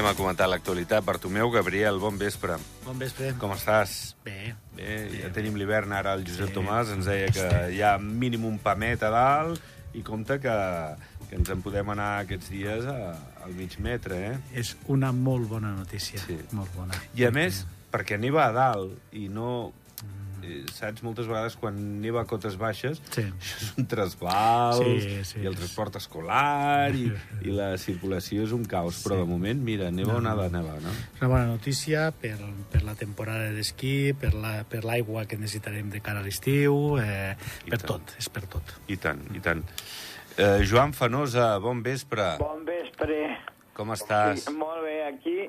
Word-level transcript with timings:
anem 0.00 0.14
a 0.14 0.16
comentar 0.16 0.46
l'actualitat. 0.48 1.04
Bartomeu 1.04 1.50
Gabriel, 1.52 1.98
bon 2.00 2.16
vespre. 2.16 2.54
Bon 2.86 2.96
vespre. 2.96 3.34
Com 3.36 3.52
estàs? 3.52 4.14
Bé. 4.24 4.54
Bé, 4.72 4.94
ja 5.12 5.28
tenim 5.34 5.58
l'hivern 5.60 5.92
ara. 5.92 6.14
El 6.16 6.24
Josep 6.24 6.48
Sí. 6.48 6.54
Tomàs 6.56 6.88
ens 6.94 7.04
deia 7.04 7.28
que 7.28 7.48
hi 7.74 7.82
ha 7.84 7.98
mínim 7.98 8.46
un 8.48 8.56
pamet 8.58 9.02
a 9.04 9.10
dalt 9.12 9.60
i 9.92 10.00
compte 10.00 10.38
que, 10.40 10.54
que 11.28 11.36
ens 11.36 11.50
en 11.52 11.60
podem 11.60 11.92
anar 11.92 12.22
aquests 12.22 12.48
dies 12.48 12.86
a, 12.88 13.12
al 13.44 13.52
mig 13.52 13.76
metre, 13.78 14.16
eh? 14.30 14.38
És 14.54 14.72
una 14.88 15.12
molt 15.12 15.50
bona 15.50 15.74
notícia. 15.76 16.22
Sí. 16.24 16.38
Molt 16.56 16.72
bona. 16.78 16.96
I 17.14 17.26
a 17.28 17.30
més, 17.30 17.66
perquè 17.92 18.16
neva 18.16 18.46
a 18.46 18.52
dalt 18.56 19.12
i 19.12 19.28
no... 19.28 19.74
eh, 20.44 20.64
Saps, 20.72 21.02
moltes 21.02 21.26
vegades 21.26 21.56
quan 21.56 21.76
neva 22.00 22.22
a 22.22 22.24
cotes 22.24 22.56
baixes, 22.60 23.00
Sí. 23.10 23.22
això 23.22 23.56
és 23.62 23.72
un 23.78 23.86
trasbals, 23.86 24.78
Sí, 25.02 25.24
sí. 25.24 25.40
i 25.42 25.46
el 25.46 25.56
transport 25.56 25.96
escolar, 25.96 26.94
i, 26.94 27.10
i 27.46 27.50
la 27.54 27.76
circulació 27.78 28.44
és 28.44 28.52
un 28.52 28.64
caos. 28.64 29.02
Però 29.04 29.16
de 29.20 29.24
moment, 29.28 29.60
mira, 29.62 29.90
neva 29.90 30.16
o 30.16 30.20
nada 30.20 30.48
neva, 30.48 30.76
no? 30.80 30.90
És 30.90 31.20
una 31.22 31.28
bona 31.34 31.46
notícia 31.46 32.10
per, 32.12 32.36
per 32.72 32.82
la 32.84 32.94
temporada 32.94 33.50
d'esquí, 33.52 34.12
per 34.14 34.34
la- 34.34 34.64
per 34.64 34.84
l'aigua 34.84 35.26
que 35.26 35.36
necessitarem 35.36 35.90
de 35.90 36.00
cara 36.00 36.20
a 36.20 36.22
l'estiu, 36.22 36.98
eh, 36.98 37.36
I 37.66 37.70
per 37.70 37.78
tant. 37.82 37.86
tot, 38.06 38.14
és 38.18 38.28
per 38.28 38.46
tot. 38.46 38.76
I 38.88 38.96
tant, 38.96 39.20
i 39.34 39.40
tant. 39.40 39.64
Eh, 40.36 40.62
Joan 40.64 40.92
Fanosa, 40.94 41.58
bon 41.58 41.82
vespre. 41.82 42.36
Bon 42.38 42.64
vespre. 42.64 43.36
Com 43.74 43.90
estàs? 43.94 44.44
Sí, 44.44 44.52
molt 44.52 44.82
bé, 44.84 44.96
aquí 45.08 45.48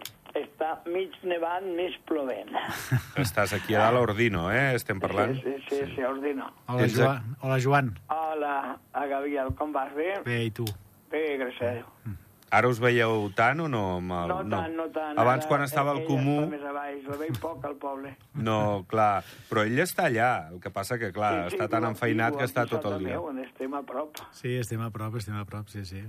està 0.62 0.78
mig 0.86 1.14
nevant, 1.26 1.66
mig 1.76 1.98
plovent. 2.06 2.54
Estàs 3.26 3.54
aquí 3.58 3.74
a 3.74 3.88
dalt 3.88 3.98
a 3.98 4.06
Ordino, 4.06 4.46
eh? 4.54 4.76
Estem 4.78 5.02
parlant. 5.02 5.34
Sí, 5.42 5.56
sí, 5.66 5.80
sí, 5.82 5.96
sí 5.96 6.04
ordino. 6.06 6.52
Hola, 6.68 6.86
Tens 6.86 6.98
Joan. 6.98 7.38
Hola, 7.42 7.60
Joan. 7.60 7.94
Hola, 8.14 8.58
a 8.94 9.06
Gabriel, 9.10 9.56
com 9.58 9.74
vas? 9.74 9.94
Bé? 9.98 10.14
Bé, 10.26 10.44
i 10.46 10.52
tu? 10.54 10.68
Bé, 11.10 11.24
gràcies 11.42 11.66
a 11.66 11.80
Déu. 11.80 12.20
Ara 12.52 12.68
us 12.68 12.82
veieu 12.84 13.30
tant 13.32 13.64
o 13.64 13.68
no? 13.72 13.82
Amb 14.02 14.12
el... 14.12 14.32
No 14.34 14.38
tant, 14.52 14.74
no 14.76 14.86
tant. 14.92 15.16
Abans, 15.16 15.46
Ara, 15.46 15.50
quan 15.50 15.62
estava 15.64 15.94
al 15.96 16.02
ella 16.02 16.10
comú... 16.10 16.36
Està 16.44 16.52
més 16.52 16.66
a 16.68 16.74
baix, 16.76 17.06
la 17.08 17.18
veig 17.22 17.40
poc 17.40 17.66
al 17.66 17.78
poble. 17.80 18.12
No, 18.36 18.58
clar, 18.92 19.24
però 19.48 19.64
ell 19.66 19.80
està 19.80 20.10
allà. 20.12 20.32
El 20.52 20.60
que 20.62 20.74
passa 20.76 21.00
que, 21.00 21.14
clar, 21.16 21.32
Sí, 21.48 21.56
sí, 21.56 21.58
està 21.58 21.70
tan 21.72 21.88
enfeinat 21.94 22.36
que 22.36 22.50
està 22.50 22.68
tot 22.68 22.86
el 22.92 23.00
dia. 23.08 23.16
Meu, 23.16 23.32
estem 23.48 23.80
a 23.80 23.82
prop. 23.88 24.20
Sí, 24.36 24.58
estem 24.60 24.84
a 24.84 24.92
prop, 24.92 25.16
estem 25.24 25.40
a 25.40 25.48
prop, 25.48 25.72
sí, 25.72 25.86
sí. 25.88 26.04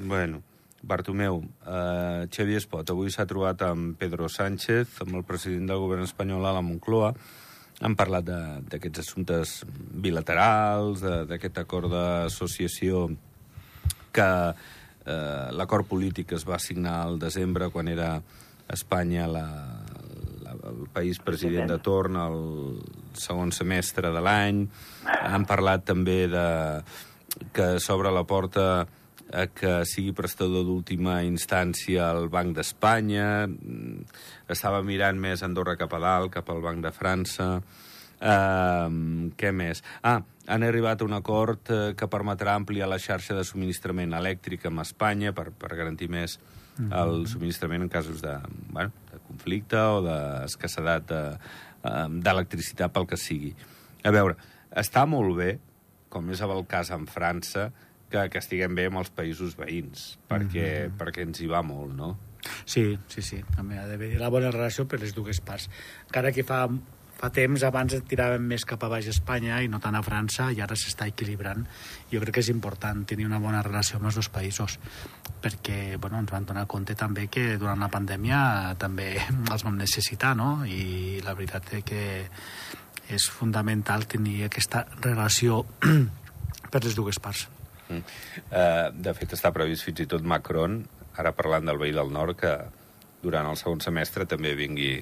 Bueno, 0.00 0.40
Bartomeu, 0.82 1.42
eh, 1.66 2.26
Xavier 2.30 2.60
Espot, 2.60 2.90
avui 2.90 3.10
s'ha 3.10 3.26
trobat 3.26 3.62
amb 3.62 3.96
Pedro 3.98 4.28
Sánchez, 4.28 5.00
amb 5.02 5.16
el 5.16 5.24
president 5.24 5.66
del 5.70 5.82
govern 5.82 6.04
espanyol 6.04 6.44
a 6.46 6.52
la 6.52 6.64
Moncloa. 6.64 7.14
Han 7.80 7.96
parlat 7.96 8.24
d'aquests 8.24 9.02
assumptes 9.02 9.64
bilaterals, 9.68 11.02
d'aquest 11.28 11.58
acord 11.60 11.90
d'associació 11.92 13.10
que 14.12 14.30
eh, 15.06 15.48
l'acord 15.52 15.86
polític 15.88 16.32
es 16.32 16.46
va 16.48 16.58
signar 16.58 17.02
al 17.02 17.18
desembre 17.18 17.68
quan 17.70 17.88
era 17.88 18.20
Espanya 18.72 19.26
la, 19.30 19.46
la, 20.42 20.54
el 20.70 20.86
país 20.92 21.20
president 21.22 21.68
de 21.70 21.78
torn 21.78 22.16
el 22.18 22.38
segon 23.14 23.52
semestre 23.52 24.10
de 24.14 24.22
l'any. 24.24 24.64
Han 25.06 25.46
parlat 25.46 25.84
també 25.86 26.24
de 26.32 26.46
que 27.52 27.76
s'obre 27.82 28.10
la 28.14 28.24
porta 28.24 28.86
a 29.32 29.48
que 29.50 29.80
sigui 29.88 30.14
prestador 30.14 30.64
d'última 30.66 31.18
instància 31.26 32.10
al 32.12 32.28
Banc 32.30 32.54
d'Espanya, 32.56 33.46
Mm, 33.46 34.06
estava 34.48 34.82
mirant 34.82 35.18
més 35.18 35.42
Andorra 35.42 35.76
cap 35.76 35.92
a 35.94 35.98
dalt, 35.98 36.32
cap 36.32 36.50
al 36.50 36.62
Banc 36.62 36.82
de 36.84 36.92
França, 36.92 37.62
Uh, 38.16 39.28
què 39.36 39.50
més? 39.52 39.82
Ah, 40.00 40.22
han 40.48 40.62
arribat 40.64 41.02
a 41.02 41.04
un 41.04 41.12
acord 41.12 41.68
uh, 41.68 41.92
que 41.92 42.06
permetrà 42.08 42.54
ampliar 42.56 42.88
la 42.88 42.96
xarxa 42.96 43.36
de 43.36 43.42
subministrament 43.44 44.14
elèctric 44.16 44.64
amb 44.70 44.80
Espanya 44.80 45.34
per, 45.36 45.50
per 45.52 45.76
garantir 45.76 46.08
més 46.08 46.38
el 46.76 47.26
subministrament 47.28 47.84
en 47.84 47.90
casos 47.92 48.22
de, 48.24 48.32
bueno, 48.72 48.92
de 49.12 49.20
conflicte 49.28 49.76
o 49.76 50.00
d'escassedat 50.04 51.06
de, 51.12 51.20
uh, 51.36 52.08
d'electricitat 52.08 52.96
pel 52.96 53.08
que 53.10 53.20
sigui. 53.20 53.52
A 54.00 54.12
veure, 54.16 54.36
està 54.72 55.04
molt 55.04 55.36
bé, 55.36 55.50
com 56.08 56.32
és 56.32 56.40
el 56.40 56.64
cas 56.72 56.92
en 56.96 57.04
França, 57.10 57.68
que, 58.10 58.28
que 58.30 58.42
estiguem 58.42 58.74
bé 58.78 58.86
amb 58.90 59.02
els 59.02 59.10
països 59.14 59.56
veïns, 59.58 60.14
perquè, 60.30 60.88
perquè 60.98 61.26
ens 61.26 61.42
hi 61.42 61.50
va 61.50 61.62
molt, 61.66 61.94
no? 61.96 62.14
Sí, 62.64 62.98
sí, 63.08 63.22
sí. 63.22 63.40
També 63.56 63.78
ha 63.78 63.86
d'haver 63.88 64.14
la 64.20 64.30
bona 64.30 64.52
relació 64.54 64.86
per 64.86 65.00
les 65.02 65.14
dues 65.16 65.40
parts. 65.42 65.68
Encara 66.06 66.32
que 66.34 66.44
fa, 66.46 66.60
fa 67.16 67.30
temps 67.34 67.64
abans 67.66 67.96
et 67.96 68.06
tiràvem 68.08 68.44
més 68.46 68.66
cap 68.68 68.84
a 68.86 68.90
baix 68.92 69.08
a 69.08 69.14
Espanya 69.14 69.58
i 69.64 69.70
no 69.72 69.80
tant 69.82 69.96
a 69.98 70.04
França, 70.06 70.50
i 70.52 70.60
ara 70.62 70.76
s'està 70.78 71.08
equilibrant. 71.10 71.66
Jo 72.12 72.22
crec 72.22 72.38
que 72.38 72.44
és 72.44 72.52
important 72.52 73.04
tenir 73.08 73.26
una 73.26 73.40
bona 73.42 73.64
relació 73.66 73.98
amb 73.98 74.10
els 74.10 74.20
dos 74.20 74.30
països, 74.32 74.78
perquè 75.42 75.96
bueno, 75.98 76.20
ens 76.22 76.32
van 76.32 76.46
donar 76.46 76.66
compte 76.70 76.94
també 76.98 77.26
que 77.32 77.56
durant 77.58 77.82
la 77.82 77.90
pandèmia 77.92 78.74
també 78.78 79.14
els 79.52 79.66
vam 79.66 79.78
necessitar, 79.80 80.36
no? 80.38 80.60
I 80.66 81.22
la 81.26 81.34
veritat 81.34 81.74
és 81.80 81.86
que 81.86 82.04
és 83.06 83.28
fundamental 83.30 84.06
tenir 84.10 84.40
aquesta 84.46 84.82
relació 84.98 85.62
per 86.72 86.82
les 86.82 86.98
dues 86.98 87.22
parts. 87.22 87.46
Mm. 87.88 88.02
Uh, 88.50 88.88
de 89.06 89.14
fet, 89.18 89.36
està 89.36 89.52
previst 89.54 89.86
fins 89.86 90.02
i 90.02 90.08
tot 90.10 90.26
Macron, 90.26 90.80
ara 91.16 91.32
parlant 91.36 91.68
del 91.68 91.80
veí 91.80 91.94
del 91.96 92.12
nord, 92.12 92.36
que 92.40 92.56
durant 93.22 93.48
el 93.50 93.58
segon 93.58 93.80
semestre 93.84 94.26
també 94.28 94.54
vingui, 94.58 94.98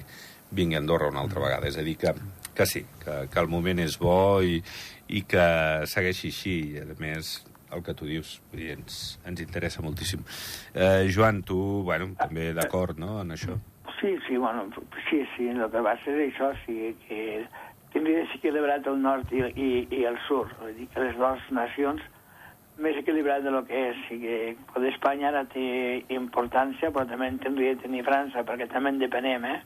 vingui 0.55 0.77
a 0.77 0.81
Andorra 0.83 1.11
una 1.11 1.23
altra 1.25 1.43
vegada. 1.43 1.69
És 1.69 1.77
a 1.77 1.85
dir, 1.85 1.97
que, 2.01 2.13
que 2.55 2.69
sí, 2.69 2.85
que, 3.03 3.25
que 3.31 3.43
el 3.43 3.51
moment 3.51 3.81
és 3.83 3.99
bo 4.01 4.41
i, 4.45 4.61
i 5.09 5.25
que 5.29 5.45
segueixi 5.91 6.31
així. 6.33 6.55
I, 6.75 6.85
a 6.85 6.97
més, 7.01 7.37
el 7.75 7.83
que 7.83 7.95
tu 7.97 8.07
dius, 8.09 8.39
vull 8.51 8.63
dir, 8.63 8.73
ens, 8.79 9.03
ens 9.27 9.43
interessa 9.43 9.83
moltíssim. 9.85 10.25
Uh, 10.73 11.05
Joan, 11.11 11.43
tu, 11.47 11.59
bueno, 11.87 12.13
també 12.19 12.51
d'acord, 12.57 12.99
no?, 13.01 13.19
en 13.23 13.35
això. 13.35 13.59
Sí, 13.99 14.11
sí, 14.27 14.37
bueno, 14.37 14.67
sí, 15.09 15.23
sí, 15.35 15.47
el 15.49 15.69
que 15.71 15.81
va 15.81 15.95
ser 16.03 16.17
això, 16.19 16.51
sí, 16.65 16.91
que 17.07 17.45
tindria 17.93 18.25
desequilibrat 18.25 18.87
el 18.91 18.99
nord 19.01 19.31
i, 19.33 19.41
i, 19.55 19.69
i 19.95 20.03
el 20.09 20.17
sud, 20.27 20.51
vull 20.59 20.75
dir 20.75 20.87
que 20.91 21.01
les 21.01 21.15
dues 21.15 21.45
nacions 21.55 22.03
més 22.77 22.97
equilibrat 22.99 23.43
de 23.43 23.51
lo 23.51 23.63
que 23.65 23.89
és, 23.91 23.97
i 24.11 24.17
que 24.19 24.37
poder 24.73 24.91
Espanya 24.93 25.29
ara 25.29 25.45
té 25.51 26.03
importància, 26.15 26.91
però 26.91 27.05
també 27.07 27.27
en 27.31 27.39
tindria 27.39 27.75
de 27.75 27.81
tenir 27.85 28.03
França, 28.03 28.43
perquè 28.43 28.67
també 28.71 28.89
en 28.91 28.99
depenem, 28.99 29.45
eh? 29.45 29.61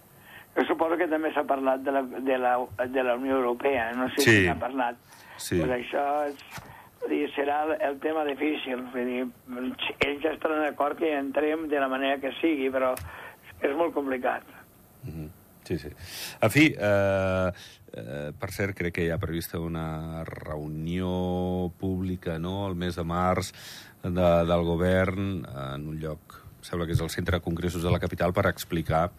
Jo 0.58 0.66
suposo 0.66 0.98
que 0.98 1.08
també 1.08 1.32
s'ha 1.34 1.44
parlat 1.48 1.82
de 1.86 1.92
la, 1.94 2.02
de, 2.04 2.38
la, 2.42 2.54
de 2.86 3.04
la 3.04 3.16
Unió 3.16 3.38
Europea, 3.38 3.92
no 3.98 4.10
sé 4.10 4.22
Sí. 4.22 4.32
si 4.32 4.48
n'ha 4.48 4.56
parlat. 4.60 4.96
Sí. 5.38 5.60
Pues 5.62 5.72
això 5.72 6.06
és, 6.28 6.36
dir, 7.10 7.30
serà 7.36 7.64
el, 7.66 7.76
el 7.82 8.00
tema 8.00 8.26
difícil. 8.26 8.82
Vull 8.94 9.06
dir, 9.06 9.26
ells 10.06 10.22
ja 10.24 10.34
estaran 10.34 10.66
d'acord 10.66 10.98
que 11.00 11.14
entrem 11.18 11.68
de 11.70 11.80
la 11.80 11.88
manera 11.88 12.18
que 12.20 12.32
sigui, 12.42 12.70
però 12.70 12.94
és 13.62 13.76
molt 13.76 13.94
complicat. 13.94 14.44
Mhm. 15.06 15.30
Sí, 15.70 15.78
sí. 15.78 15.90
En 16.42 16.50
fi, 16.50 16.64
eh, 16.74 17.52
eh, 17.94 18.32
per 18.34 18.50
cert, 18.50 18.74
crec 18.74 18.96
que 18.96 19.04
hi 19.06 19.12
ha 19.14 19.20
prevista 19.22 19.60
una 19.62 20.24
reunió 20.26 21.70
pública 21.78 22.40
no? 22.42 22.64
el 22.66 22.74
mes 22.74 22.98
de 22.98 23.06
març 23.06 23.52
de, 24.02 24.30
del 24.50 24.66
govern 24.66 25.44
en 25.46 25.86
un 25.92 26.00
lloc, 26.02 26.40
sembla 26.66 26.90
que 26.90 26.98
és 26.98 27.06
el 27.06 27.14
centre 27.14 27.38
de 27.38 27.46
congressos 27.46 27.86
de 27.86 27.94
la 27.94 28.02
capital, 28.02 28.34
per 28.34 28.48
explicar 28.50 29.12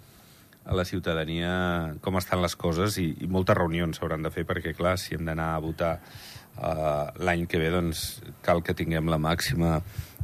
a 0.65 0.75
la 0.75 0.85
ciutadania 0.85 1.95
com 2.03 2.19
estan 2.19 2.43
les 2.43 2.59
coses 2.59 2.99
i, 2.99 3.13
i 3.23 3.31
moltes 3.31 3.57
reunions 3.63 4.03
s'hauran 4.03 4.27
de 4.27 4.35
fer 4.35 4.43
perquè, 4.49 4.75
clar, 4.75 4.97
si 4.99 5.15
hem 5.15 5.31
d'anar 5.31 5.53
a 5.55 5.63
votar 5.63 5.93
uh, 6.03 7.15
l'any 7.23 7.47
que 7.47 7.63
ve, 7.63 7.71
doncs 7.71 8.25
cal 8.43 8.67
que 8.67 8.75
tinguem 8.75 9.07
la 9.07 9.23
màxima 9.23 9.79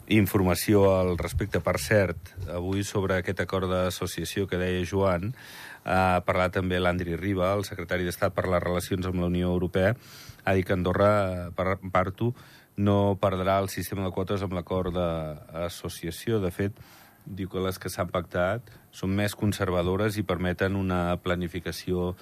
informació 0.09 0.85
al 0.95 1.17
respecte. 1.19 1.61
Per 1.61 1.77
cert, 1.83 2.33
avui 2.53 2.85
sobre 2.87 3.19
aquest 3.19 3.41
acord 3.43 3.71
d'associació 3.71 4.47
que 4.47 4.61
deia 4.61 4.85
Joan, 4.87 5.33
ha 5.87 6.23
parlat 6.27 6.55
també 6.59 6.79
l'Andri 6.81 7.17
Riba, 7.19 7.53
el 7.55 7.65
secretari 7.67 8.07
d'Estat 8.07 8.35
per 8.35 8.47
les 8.51 8.63
relacions 8.63 9.07
amb 9.07 9.21
la 9.23 9.31
Unió 9.31 9.51
Europea, 9.55 9.95
ha 10.45 10.55
dit 10.55 10.67
que 10.67 10.75
Andorra, 10.75 11.51
per 11.57 11.79
parto, 11.93 12.35
no 12.77 13.17
perdrà 13.21 13.59
el 13.59 13.71
sistema 13.73 14.05
de 14.05 14.13
quotes 14.15 14.43
amb 14.45 14.55
l'acord 14.55 14.95
d'associació. 14.95 16.41
De 16.43 16.53
fet, 16.55 16.77
diu 17.27 17.49
que 17.51 17.63
les 17.63 17.79
que 17.83 17.91
s'han 17.91 18.11
pactat 18.13 18.69
són 18.95 19.15
més 19.17 19.35
conservadores 19.35 20.19
i 20.19 20.27
permeten 20.27 20.77
una 20.79 21.17
planificació 21.23 22.13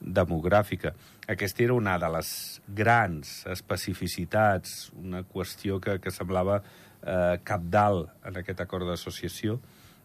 demogràfica. 0.00 0.94
Aquesta 1.28 1.64
era 1.64 1.74
una 1.74 1.98
de 1.98 2.08
les 2.12 2.30
grans 2.68 3.44
especificitats, 3.50 4.90
una 5.00 5.22
qüestió 5.24 5.80
que, 5.80 5.98
que 6.00 6.12
semblava 6.12 6.62
eh, 7.04 7.38
capdalt 7.44 8.10
en 8.26 8.40
aquest 8.40 8.60
acord 8.60 8.88
d'associació. 8.88 9.60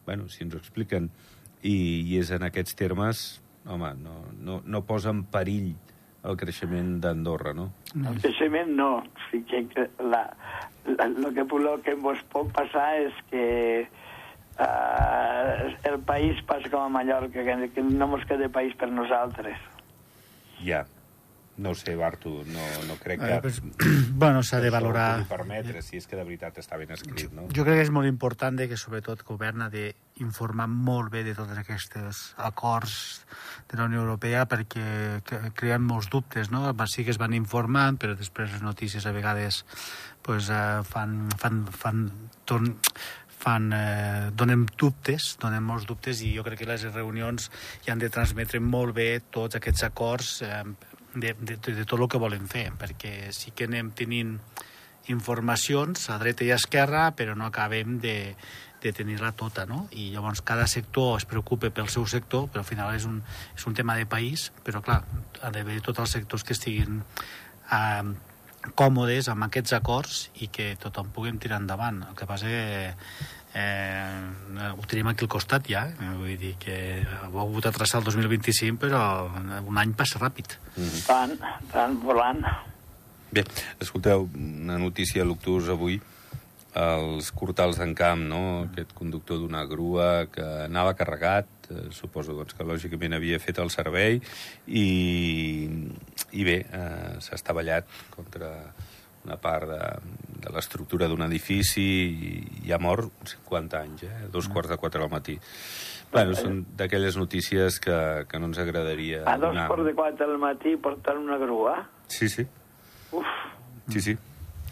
bueno, 0.05 0.27
si 0.27 0.41
ens 0.43 0.55
ho 0.55 0.57
expliquen 0.57 1.09
i, 1.61 1.75
i 2.09 2.17
és 2.17 2.31
en 2.33 2.41
aquests 2.47 2.73
termes, 2.73 3.41
home, 3.69 3.91
no, 4.01 4.15
no, 4.41 4.55
no 4.65 4.81
posa 4.87 5.11
en 5.13 5.21
perill 5.29 5.75
el 6.25 6.37
creixement 6.39 6.95
d'Andorra, 7.03 7.53
no? 7.53 7.69
El 7.95 8.17
creixement 8.23 8.71
no. 8.75 8.89
Sigui 9.29 9.67
que 9.69 9.85
la, 10.01 10.23
la, 10.87 11.07
lo, 11.13 11.31
que, 11.35 11.45
lo 11.45 11.75
que 11.85 11.93
ens 11.95 12.23
pot 12.33 12.49
passar 12.55 12.87
és 13.03 13.19
que 13.29 13.45
uh, 13.85 15.69
el 15.91 15.99
país 16.09 16.41
passa 16.49 16.71
com 16.73 16.83
a 16.83 16.91
Mallorca, 16.97 17.45
que, 17.45 17.69
que 17.75 17.85
no 17.85 18.09
ens 18.17 18.25
queda 18.27 18.49
país 18.51 18.73
per 18.79 18.89
nosaltres. 18.91 19.61
Ja. 20.65 20.83
No 21.59 21.73
ho 21.73 21.75
sé, 21.75 21.91
Bartu, 21.99 22.31
no, 22.47 22.65
no 22.87 22.95
crec 23.01 23.19
que... 23.19 23.33
Eh, 23.35 23.39
pues, 23.43 23.59
bueno, 24.21 24.41
s'ha 24.47 24.61
de 24.63 24.69
valorar... 24.71 25.25
permetre, 25.27 25.81
si 25.83 25.99
és 25.99 26.07
que 26.07 26.15
de 26.15 26.23
veritat 26.23 26.57
està 26.61 26.79
ben 26.79 26.93
escrit, 26.95 27.33
no? 27.35 27.49
Jo 27.51 27.65
crec 27.67 27.81
que 27.81 27.85
és 27.87 27.91
molt 27.91 28.07
important 28.07 28.55
de 28.55 28.69
que, 28.71 28.77
sobretot, 28.79 29.25
el 29.25 29.27
govern 29.27 29.65
ha 29.65 29.69
d'informar 29.73 30.69
molt 30.71 31.11
bé 31.11 31.25
de 31.27 31.35
tots 31.35 31.51
aquests 31.59 32.31
acords 32.47 32.95
de 33.69 33.77
la 33.77 33.89
Unió 33.91 34.05
Europea 34.05 34.45
perquè 34.49 34.87
cre- 35.27 35.51
creen 35.59 35.83
molts 35.83 36.07
dubtes, 36.09 36.49
no? 36.51 36.63
Sí 36.87 37.03
que 37.03 37.11
es 37.11 37.19
van 37.21 37.35
informant, 37.35 37.99
però 37.99 38.15
després 38.15 38.55
les 38.55 38.63
notícies 38.65 39.05
a 39.05 39.11
vegades 39.15 39.65
pues, 40.23 40.49
eh, 40.49 40.79
fan, 40.87 41.25
fan, 41.37 41.65
fan, 41.75 42.05
torn, 42.45 42.73
fan, 43.39 43.69
eh, 43.71 44.31
donen 44.35 44.65
dubtes, 44.77 45.37
donen 45.39 45.63
molts 45.63 45.85
dubtes 45.87 46.19
i 46.27 46.33
jo 46.35 46.43
crec 46.43 46.59
que 46.59 46.67
les 46.67 46.83
reunions 46.91 47.45
hi 47.85 47.91
han 47.93 48.01
de 48.01 48.09
transmetre 48.11 48.59
molt 48.59 48.91
bé 48.97 49.21
tots 49.31 49.55
aquests 49.55 49.85
acords 49.87 50.33
eh, 50.43 50.63
de, 51.19 51.35
de, 51.39 51.57
de, 51.57 51.85
tot 51.85 51.99
el 51.99 52.09
que 52.09 52.21
volen 52.21 52.47
fer, 52.51 52.69
perquè 52.79 53.33
sí 53.35 53.53
que 53.55 53.67
anem 53.69 53.91
tenint 53.97 54.37
informacions 55.09 56.09
a 56.13 56.19
dreta 56.21 56.45
i 56.45 56.51
a 56.53 56.59
esquerra, 56.59 57.09
però 57.17 57.35
no 57.37 57.47
acabem 57.47 57.97
de, 58.03 58.35
de 58.81 58.93
tenir-la 58.93 59.31
tota, 59.37 59.65
no? 59.65 59.87
I 59.91 60.09
llavors 60.13 60.43
cada 60.45 60.67
sector 60.67 61.17
es 61.17 61.27
preocupa 61.29 61.71
pel 61.73 61.89
seu 61.89 62.05
sector, 62.07 62.47
però 62.49 62.63
al 62.63 62.69
final 62.69 62.95
és 62.95 63.05
un, 63.09 63.21
és 63.55 63.67
un 63.67 63.75
tema 63.77 63.97
de 63.97 64.05
país, 64.09 64.49
però 64.65 64.83
clar, 64.85 65.01
ha 65.41 65.51
d'haver 65.55 65.81
tots 65.85 66.03
els 66.05 66.17
sectors 66.19 66.45
que 66.45 66.55
estiguin 66.55 67.01
eh, 67.01 68.03
còmodes 68.77 69.29
amb 69.31 69.47
aquests 69.47 69.75
acords 69.77 70.21
i 70.43 70.49
que 70.53 70.73
tothom 70.81 71.11
puguem 71.15 71.39
tirar 71.41 71.59
endavant. 71.61 72.03
El 72.09 72.17
que 72.17 72.27
passa 72.29 72.49
que 72.49 72.93
eh, 73.53 74.71
ho 74.71 74.87
tenim 74.89 75.09
aquí 75.11 75.25
al 75.25 75.31
costat 75.31 75.69
ja, 75.71 75.85
eh? 75.89 76.11
vull 76.17 76.37
dir 76.39 76.55
que 76.61 76.77
ho 77.29 77.39
ha 77.39 77.45
hagut 77.45 77.69
a 77.69 77.73
traçar 77.75 78.01
el 78.01 78.09
2025, 78.09 78.77
però 78.81 79.03
un 79.65 79.81
any 79.81 79.95
passa 79.97 80.21
ràpid. 80.21 80.57
Tant, 81.07 81.35
tant, 81.73 81.97
volant. 82.03 82.43
Bé, 83.31 83.43
escolteu, 83.81 84.27
una 84.33 84.79
notícia 84.81 85.21
a 85.21 85.27
l'Octús 85.27 85.69
avui, 85.69 85.99
els 86.77 87.31
cortals 87.33 87.79
d'en 87.79 87.95
Camp, 87.97 88.21
no? 88.29 88.41
aquest 88.67 88.91
conductor 88.93 89.39
d'una 89.41 89.63
grua 89.65 90.27
que 90.31 90.43
anava 90.67 90.93
carregat, 90.93 91.47
eh, 91.71 91.87
suposo 91.95 92.35
doncs, 92.37 92.53
que 92.53 92.67
lògicament 92.67 93.15
havia 93.17 93.39
fet 93.41 93.57
el 93.59 93.71
servei, 93.73 94.19
i, 94.67 94.85
i 96.31 96.45
bé, 96.45 96.59
eh, 96.69 97.17
s'ha 97.23 97.35
estavellat 97.39 97.89
contra 98.13 98.51
una 99.25 99.35
part 99.41 99.67
de, 99.67 99.79
de 100.45 100.53
l'estructura 100.55 101.09
d'un 101.09 101.25
edifici 101.25 101.81
i, 101.83 102.31
i 102.69 102.71
ha 102.71 102.79
mort 102.79 103.11
50 103.27 103.81
anys, 103.81 104.03
eh? 104.07 104.29
dos 104.31 104.47
quarts 104.47 104.69
de 104.71 104.77
quatre 104.77 105.01
del 105.01 105.11
matí. 105.11 105.35
Bueno, 106.09 106.33
són 106.33 106.63
d'aquelles 106.77 107.17
notícies 107.19 107.77
que, 107.83 108.25
que 108.29 108.39
no 108.41 108.47
ens 108.49 108.57
agradaria 108.57 109.19
A 109.29 109.35
dos 109.37 109.51
donar. 109.51 109.67
quarts 109.69 109.85
de 109.85 109.93
quatre 109.93 110.25
del 110.25 110.39
matí 110.41 110.73
portant 110.81 111.19
una 111.21 111.37
grua. 111.37 111.75
Sí, 112.07 112.29
sí. 112.29 112.47
Uf, 113.11 113.25
Sí, 113.89 114.01
sí. 114.05 114.13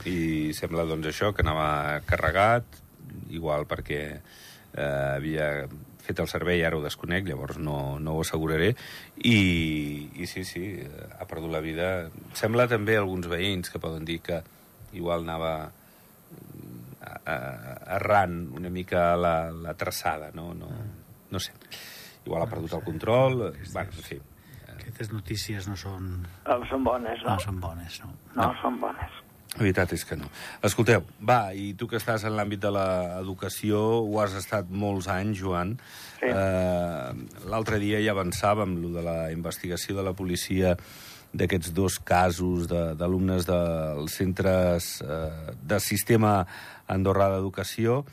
I 0.06 0.54
sembla, 0.54 0.86
doncs, 0.86 1.08
això, 1.10 1.34
que 1.34 1.42
anava 1.42 2.00
carregat, 2.06 2.64
igual 3.34 3.66
perquè 3.68 4.02
eh, 4.14 5.16
havia 5.18 5.68
fet 6.08 6.22
el 6.24 6.28
servei, 6.32 6.62
ara 6.64 6.78
ho 6.78 6.84
desconec, 6.84 7.26
llavors 7.28 7.58
no, 7.60 7.98
no 8.00 8.14
ho 8.16 8.22
asseguraré, 8.24 8.70
i, 9.28 10.12
i 10.16 10.28
sí, 10.30 10.46
sí, 10.48 10.64
eh, 10.86 11.08
ha 11.20 11.26
perdut 11.28 11.52
la 11.52 11.60
vida. 11.60 11.90
Sembla 12.38 12.68
també 12.72 12.96
alguns 12.96 13.28
veïns 13.28 13.70
que 13.74 13.82
poden 13.84 14.06
dir 14.08 14.22
que 14.24 14.40
igual 14.96 15.26
anava 15.28 15.52
a- 17.02 17.20
a- 17.26 17.98
errant 17.98 18.40
una 18.56 18.70
mica 18.70 19.16
la, 19.18 19.52
la 19.52 19.74
traçada, 19.76 20.32
no? 20.34 20.54
No, 20.54 20.70
no 21.32 21.40
sé. 21.40 21.52
Igual 22.26 22.44
ha 22.44 22.50
perdut 22.52 22.74
el 22.74 22.84
control, 22.84 23.38
bueno, 23.74 23.92
en 23.92 24.04
fi. 24.04 24.18
Aquestes 24.78 25.12
notícies 25.12 25.68
no 25.68 25.76
són, 25.76 26.22
no 26.48 26.58
són 26.70 26.84
bones, 26.84 27.20
no? 27.24 27.34
no 27.36 27.40
són 27.44 27.60
bones, 27.60 28.00
no. 28.04 28.14
No, 28.36 28.48
són 28.62 28.80
bones. 28.80 29.24
La 29.58 29.64
veritat 29.66 29.94
és 29.96 30.04
que 30.06 30.16
no. 30.16 30.28
Escolteu, 30.62 31.02
va, 31.26 31.52
i 31.58 31.72
tu 31.74 31.88
que 31.90 31.98
estàs 31.98 32.24
en 32.30 32.36
l'àmbit 32.38 32.62
de 32.62 32.70
l'educació, 32.76 33.80
ho 34.06 34.20
has 34.22 34.36
estat 34.38 34.70
molts 34.70 35.08
anys, 35.10 35.40
Joan. 35.42 35.76
Sí. 36.20 36.30
Eh, 36.30 37.48
L'altre 37.50 37.80
dia 37.82 37.98
ja 38.06 38.14
avançàvem 38.14 38.76
lo 38.84 38.92
de 38.94 39.02
la 39.06 39.18
investigació 39.34 39.96
de 39.98 40.06
la 40.06 40.14
policia 40.14 40.76
d'aquests 41.34 41.74
dos 41.76 41.98
casos 42.00 42.68
de- 42.70 42.94
d'alumnes 42.96 43.46
de, 43.50 43.58
dels 43.98 44.14
centres 44.16 45.02
eh, 45.02 45.56
de 45.62 45.80
sistema 45.84 46.46
Andorrà 46.88 47.28
d'Educació, 47.34 48.04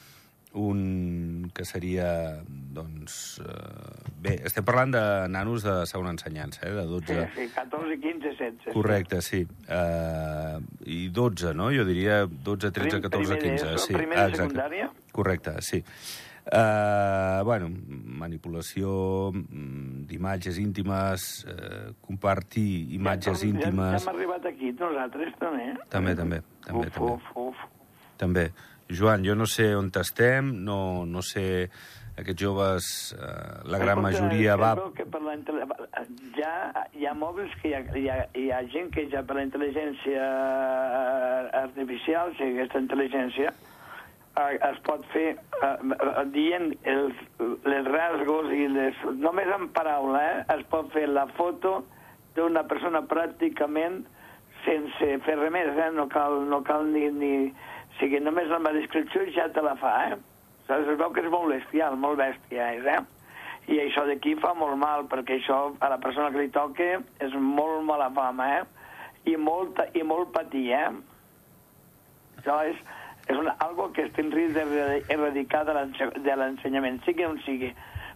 un 0.55 1.51
que 1.55 1.65
seria, 1.67 2.41
doncs... 2.47 3.41
Eh, 3.43 4.13
bé, 4.23 4.35
estem 4.47 4.65
parlant 4.65 4.93
de 4.95 5.03
nanos 5.29 5.65
de 5.67 5.75
segona 5.91 6.13
ensenyança, 6.15 6.63
eh, 6.67 6.73
de 6.73 6.85
12... 6.87 7.17
Sí, 7.35 7.41
sí, 7.43 7.49
14, 7.55 7.99
15, 8.01 8.29
16. 8.39 8.73
Correcte, 8.75 9.21
sí. 9.23 9.43
Uh, 9.67 10.63
I 10.87 11.09
12, 11.11 11.55
no? 11.59 11.71
Jo 11.75 11.85
diria 11.85 12.23
12, 12.27 12.71
13, 12.71 13.01
Prim- 13.01 13.03
14, 13.03 13.11
primer 13.11 13.43
15. 13.43 13.73
d'ESO, 13.73 13.87
Sí, 13.87 13.95
primer 13.99 14.19
de 14.19 14.29
exacte. 14.29 14.43
secundària? 14.43 14.91
Correcte, 15.13 15.57
sí. 15.63 15.83
Uh, 16.45 17.41
bueno, 17.43 17.71
manipulació 18.21 19.33
mm, 19.33 20.05
d'imatges 20.11 20.59
íntimes, 20.61 21.25
uh, 21.49 21.95
compartir 22.05 22.93
imatges 22.95 23.41
ja, 23.41 23.49
íntimes... 23.49 23.95
Ja, 23.95 23.99
ja 23.99 24.03
hem 24.05 24.13
arribat 24.15 24.47
aquí, 24.53 24.71
nosaltres 24.77 25.35
també. 25.41 25.71
També, 25.89 26.15
també, 26.15 26.43
també, 26.67 26.87
uf, 26.87 26.95
també. 26.95 27.15
Uf, 27.15 27.33
uf. 27.49 27.65
També. 28.21 28.45
Joan, 28.89 29.25
jo 29.25 29.35
no 29.35 29.47
sé 29.47 29.75
on 29.77 29.91
estem, 30.01 30.55
no, 30.65 31.05
no 31.07 31.23
sé... 31.23 31.71
Aquests 32.15 32.39
joves, 32.39 32.89
eh, 33.19 33.23
la 33.67 33.79
gran 33.83 33.99
Escolta, 33.99 34.23
majoria 34.23 34.55
va... 34.55 34.69
Que 34.95 35.03
per 35.11 35.19
la 35.27 35.33
ja 36.37 36.85
hi 36.95 37.09
ha 37.11 37.15
mòbils 37.19 37.51
que 37.59 37.73
hi 37.73 37.75
ha, 37.75 37.81
hi 37.99 38.05
ha, 38.07 38.19
hi 38.39 38.45
ha 38.55 38.61
gent 38.71 38.93
que 38.95 39.09
ja 39.11 39.25
per 39.27 39.35
la 39.41 39.43
intel·ligència 39.43 40.29
artificial, 41.65 42.31
o 42.31 42.37
sigui, 42.39 42.61
aquesta 42.61 42.83
intel·ligència, 42.85 43.51
eh, 43.51 44.55
es 44.71 44.81
pot 44.87 45.05
fer 45.13 45.27
eh, 45.35 45.67
eh, 45.67 46.25
dient 46.35 46.71
els, 46.95 47.21
les 47.67 47.91
rasgos 47.91 48.51
i 48.55 48.67
les... 48.71 49.05
Només 49.21 49.51
en 49.59 49.69
paraula, 49.75 50.23
eh, 50.23 50.41
es 50.57 50.65
pot 50.71 50.91
fer 50.95 51.07
la 51.11 51.27
foto 51.39 51.81
d'una 52.39 52.65
persona 52.71 53.05
pràcticament 53.11 54.03
sense 54.65 55.15
fer 55.27 55.39
res 55.39 55.53
més, 55.55 55.71
eh? 55.77 55.91
no, 55.95 56.09
cal, 56.13 56.43
no 56.51 56.63
cal 56.67 56.87
ni, 56.91 57.09
ni... 57.15 57.35
O 57.95 57.99
sigui, 58.01 58.19
només 58.21 58.51
amb 58.51 58.67
la 58.67 58.73
descripció 58.75 59.23
ja 59.35 59.47
te 59.55 59.63
la 59.63 59.77
fa, 59.79 59.93
eh? 60.11 60.17
Saps? 60.67 60.89
Es 60.91 60.99
veu 60.99 61.13
que 61.15 61.23
és 61.23 61.31
molt 61.31 61.53
bestial, 61.53 61.95
molt 61.97 62.19
bèstia, 62.19 62.73
és, 62.75 62.85
eh? 62.85 63.01
I 63.71 63.79
això 63.81 64.03
d'aquí 64.05 64.35
fa 64.43 64.51
molt 64.55 64.77
mal, 64.77 65.07
perquè 65.09 65.39
això 65.39 65.77
a 65.81 65.89
la 65.89 65.97
persona 66.03 66.31
que 66.35 66.43
li 66.43 66.51
toca 66.53 66.89
és 67.23 67.33
molt 67.39 67.85
mala 67.87 68.11
fama, 68.13 68.49
eh? 68.59 68.65
I 69.31 69.37
molt, 69.41 69.79
i 69.97 70.03
molt 70.03 70.33
patir, 70.35 70.67
eh? 70.77 70.91
Això 72.43 72.59
és, 72.69 72.77
és 73.29 73.39
una, 73.41 73.55
algo 73.65 73.91
que 73.95 74.05
està 74.09 74.21
en 74.21 74.33
risc 74.35 74.59
d'erradicar 74.59 75.63
de 75.65 75.73
l'ense- 75.79 76.11
de 76.27 76.37
l'ensenyament, 76.37 76.99
sigui 77.07 77.25
on 77.25 77.39
sigui. 77.47 77.71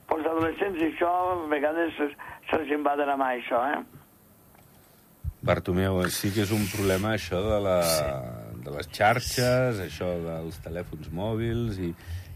Pels 0.08 0.26
adolescents 0.26 0.82
això 0.82 1.08
a 1.08 1.38
vegades 1.48 1.94
se- 1.96 2.10
se'ls 2.50 2.74
va 2.84 2.96
de 2.96 3.06
la 3.06 3.16
mà, 3.16 3.30
això, 3.38 3.62
eh? 3.72 3.80
Bartomeu, 5.40 6.02
sí 6.10 6.32
que 6.34 6.42
és 6.42 6.50
un 6.52 6.66
problema 6.74 7.14
això 7.14 7.38
de, 7.44 7.58
la, 7.62 7.76
de 8.64 8.74
les 8.74 8.88
xarxes, 8.94 9.80
això 9.84 10.08
dels 10.24 10.58
telèfons 10.64 11.10
mòbils 11.14 11.78
i, 11.82 11.92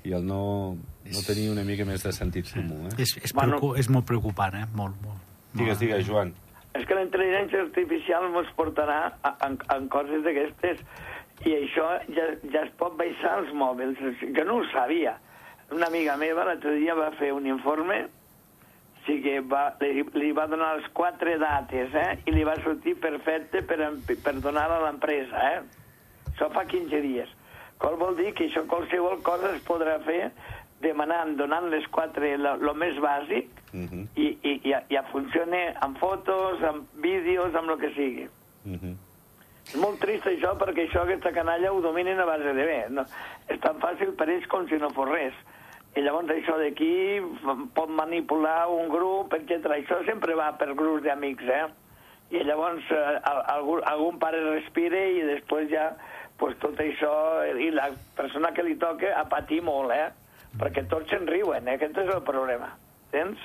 i 0.08 0.14
el 0.16 0.24
no, 0.26 0.42
no 1.08 1.24
tenir 1.26 1.48
una 1.52 1.64
mica 1.66 1.86
més 1.88 2.04
de 2.06 2.12
sentit 2.14 2.48
comú. 2.52 2.86
Eh? 2.90 2.96
És, 3.04 3.16
és, 3.22 3.34
Bueno. 3.34 3.58
preocu 3.58 3.74
és 3.80 3.90
molt 3.92 4.08
preocupant, 4.08 4.56
eh? 4.58 4.66
Molt, 4.78 4.98
molt. 5.04 5.20
Digues, 5.52 5.78
digues, 5.82 6.06
Joan. 6.08 6.32
És 6.72 6.86
que 6.88 6.96
la 6.96 7.04
intel·ligència 7.04 7.60
artificial 7.66 8.30
ens 8.30 8.52
portarà 8.56 9.00
a, 9.20 9.34
a, 9.34 9.50
a 9.74 9.80
coses 9.92 10.24
d'aquestes 10.24 10.80
i 11.44 11.52
això 11.58 11.88
ja, 12.14 12.30
ja 12.54 12.64
es 12.64 12.72
pot 12.80 12.96
baixar 12.96 13.36
als 13.40 13.52
mòbils, 13.52 14.00
que 14.22 14.44
no 14.48 14.60
ho 14.60 14.64
sabia. 14.72 15.18
Una 15.72 15.88
amiga 15.90 16.16
meva 16.20 16.46
l'altre 16.48 16.76
dia 16.78 16.94
va 16.96 17.10
fer 17.18 17.32
un 17.36 17.46
informe 17.48 18.04
o 19.02 19.04
sigui, 19.04 19.40
va, 19.50 19.64
li, 19.82 20.04
li 20.14 20.28
va 20.30 20.44
donar 20.46 20.76
les 20.78 20.84
quatre 20.94 21.34
dates, 21.40 21.90
eh? 21.90 22.20
I 22.30 22.34
li 22.36 22.44
va 22.46 22.54
sortir 22.62 22.94
perfecte 23.02 23.64
per, 23.66 23.80
per 24.22 24.34
donar 24.38 24.68
a 24.70 24.78
l'empresa, 24.84 25.40
eh? 25.56 25.81
Això 26.42 26.50
fa 26.50 26.64
15 26.66 27.00
dies. 27.04 27.28
Qual 27.78 27.94
vol 28.00 28.16
dir 28.18 28.32
que 28.34 28.48
això 28.48 28.64
qualsevol 28.66 29.20
cosa 29.22 29.52
es 29.54 29.62
podrà 29.62 29.98
fer 30.02 30.32
demanant, 30.82 31.36
donant 31.38 31.68
les 31.70 31.86
quatre, 31.94 32.34
el 32.34 32.74
més 32.74 32.98
bàsic, 32.98 33.58
Uh 33.72 33.86
-huh, 33.88 34.06
i, 34.20 34.26
i, 34.42 34.60
i, 34.68 34.74
ja 34.92 35.02
funciona 35.10 35.72
amb 35.80 35.96
fotos, 35.96 36.62
amb 36.62 36.84
vídeos, 37.00 37.54
amb 37.54 37.70
el 37.70 37.78
que 37.78 37.88
sigui. 37.94 38.28
uh 38.66 38.72
-huh. 38.72 38.94
És 39.64 39.74
molt 39.76 39.98
trist 39.98 40.26
això 40.26 40.58
perquè 40.58 40.84
això, 40.90 41.00
aquesta 41.04 41.32
canalla 41.32 41.72
ho 41.72 41.80
dominen 41.80 42.20
a 42.20 42.24
base 42.26 42.52
de 42.52 42.64
bé. 42.66 42.86
No? 42.90 43.02
És 43.48 43.58
tan 43.60 43.80
fàcil 43.80 44.12
per 44.14 44.28
ells 44.28 44.46
com 44.46 44.68
si 44.68 44.74
no 44.76 44.90
fos 44.90 45.08
res. 45.08 45.32
I 45.96 46.00
llavors 46.02 46.28
això 46.28 46.58
d'aquí 46.58 47.22
pot 47.74 47.88
manipular 47.88 48.68
un 48.68 48.88
grup, 48.90 49.32
etc. 49.32 49.64
Això 49.70 50.04
sempre 50.04 50.34
va 50.34 50.52
per 50.58 50.74
grups 50.74 51.02
d'amics, 51.02 51.44
eh? 51.44 51.66
I 52.30 52.44
llavors 52.44 52.82
eh, 52.90 53.20
al- 53.22 53.44
algú, 53.46 53.80
algun 53.84 54.18
pare 54.18 54.38
respire 54.54 55.12
i 55.12 55.22
després 55.22 55.70
ja 55.70 55.96
pues, 56.38 56.56
tot 56.62 56.80
això, 56.80 57.12
i 57.58 57.70
la 57.74 57.90
persona 58.16 58.52
que 58.52 58.64
li 58.66 58.76
toca 58.80 59.12
a 59.18 59.24
patir 59.30 59.62
molt, 59.62 59.92
eh? 59.94 60.10
Perquè 60.60 60.84
tots 60.88 61.10
se'n 61.10 61.26
riuen, 61.28 61.68
eh? 61.68 61.76
Aquest 61.78 61.98
és 62.02 62.14
el 62.14 62.22
problema. 62.26 62.72
Tens? 63.12 63.40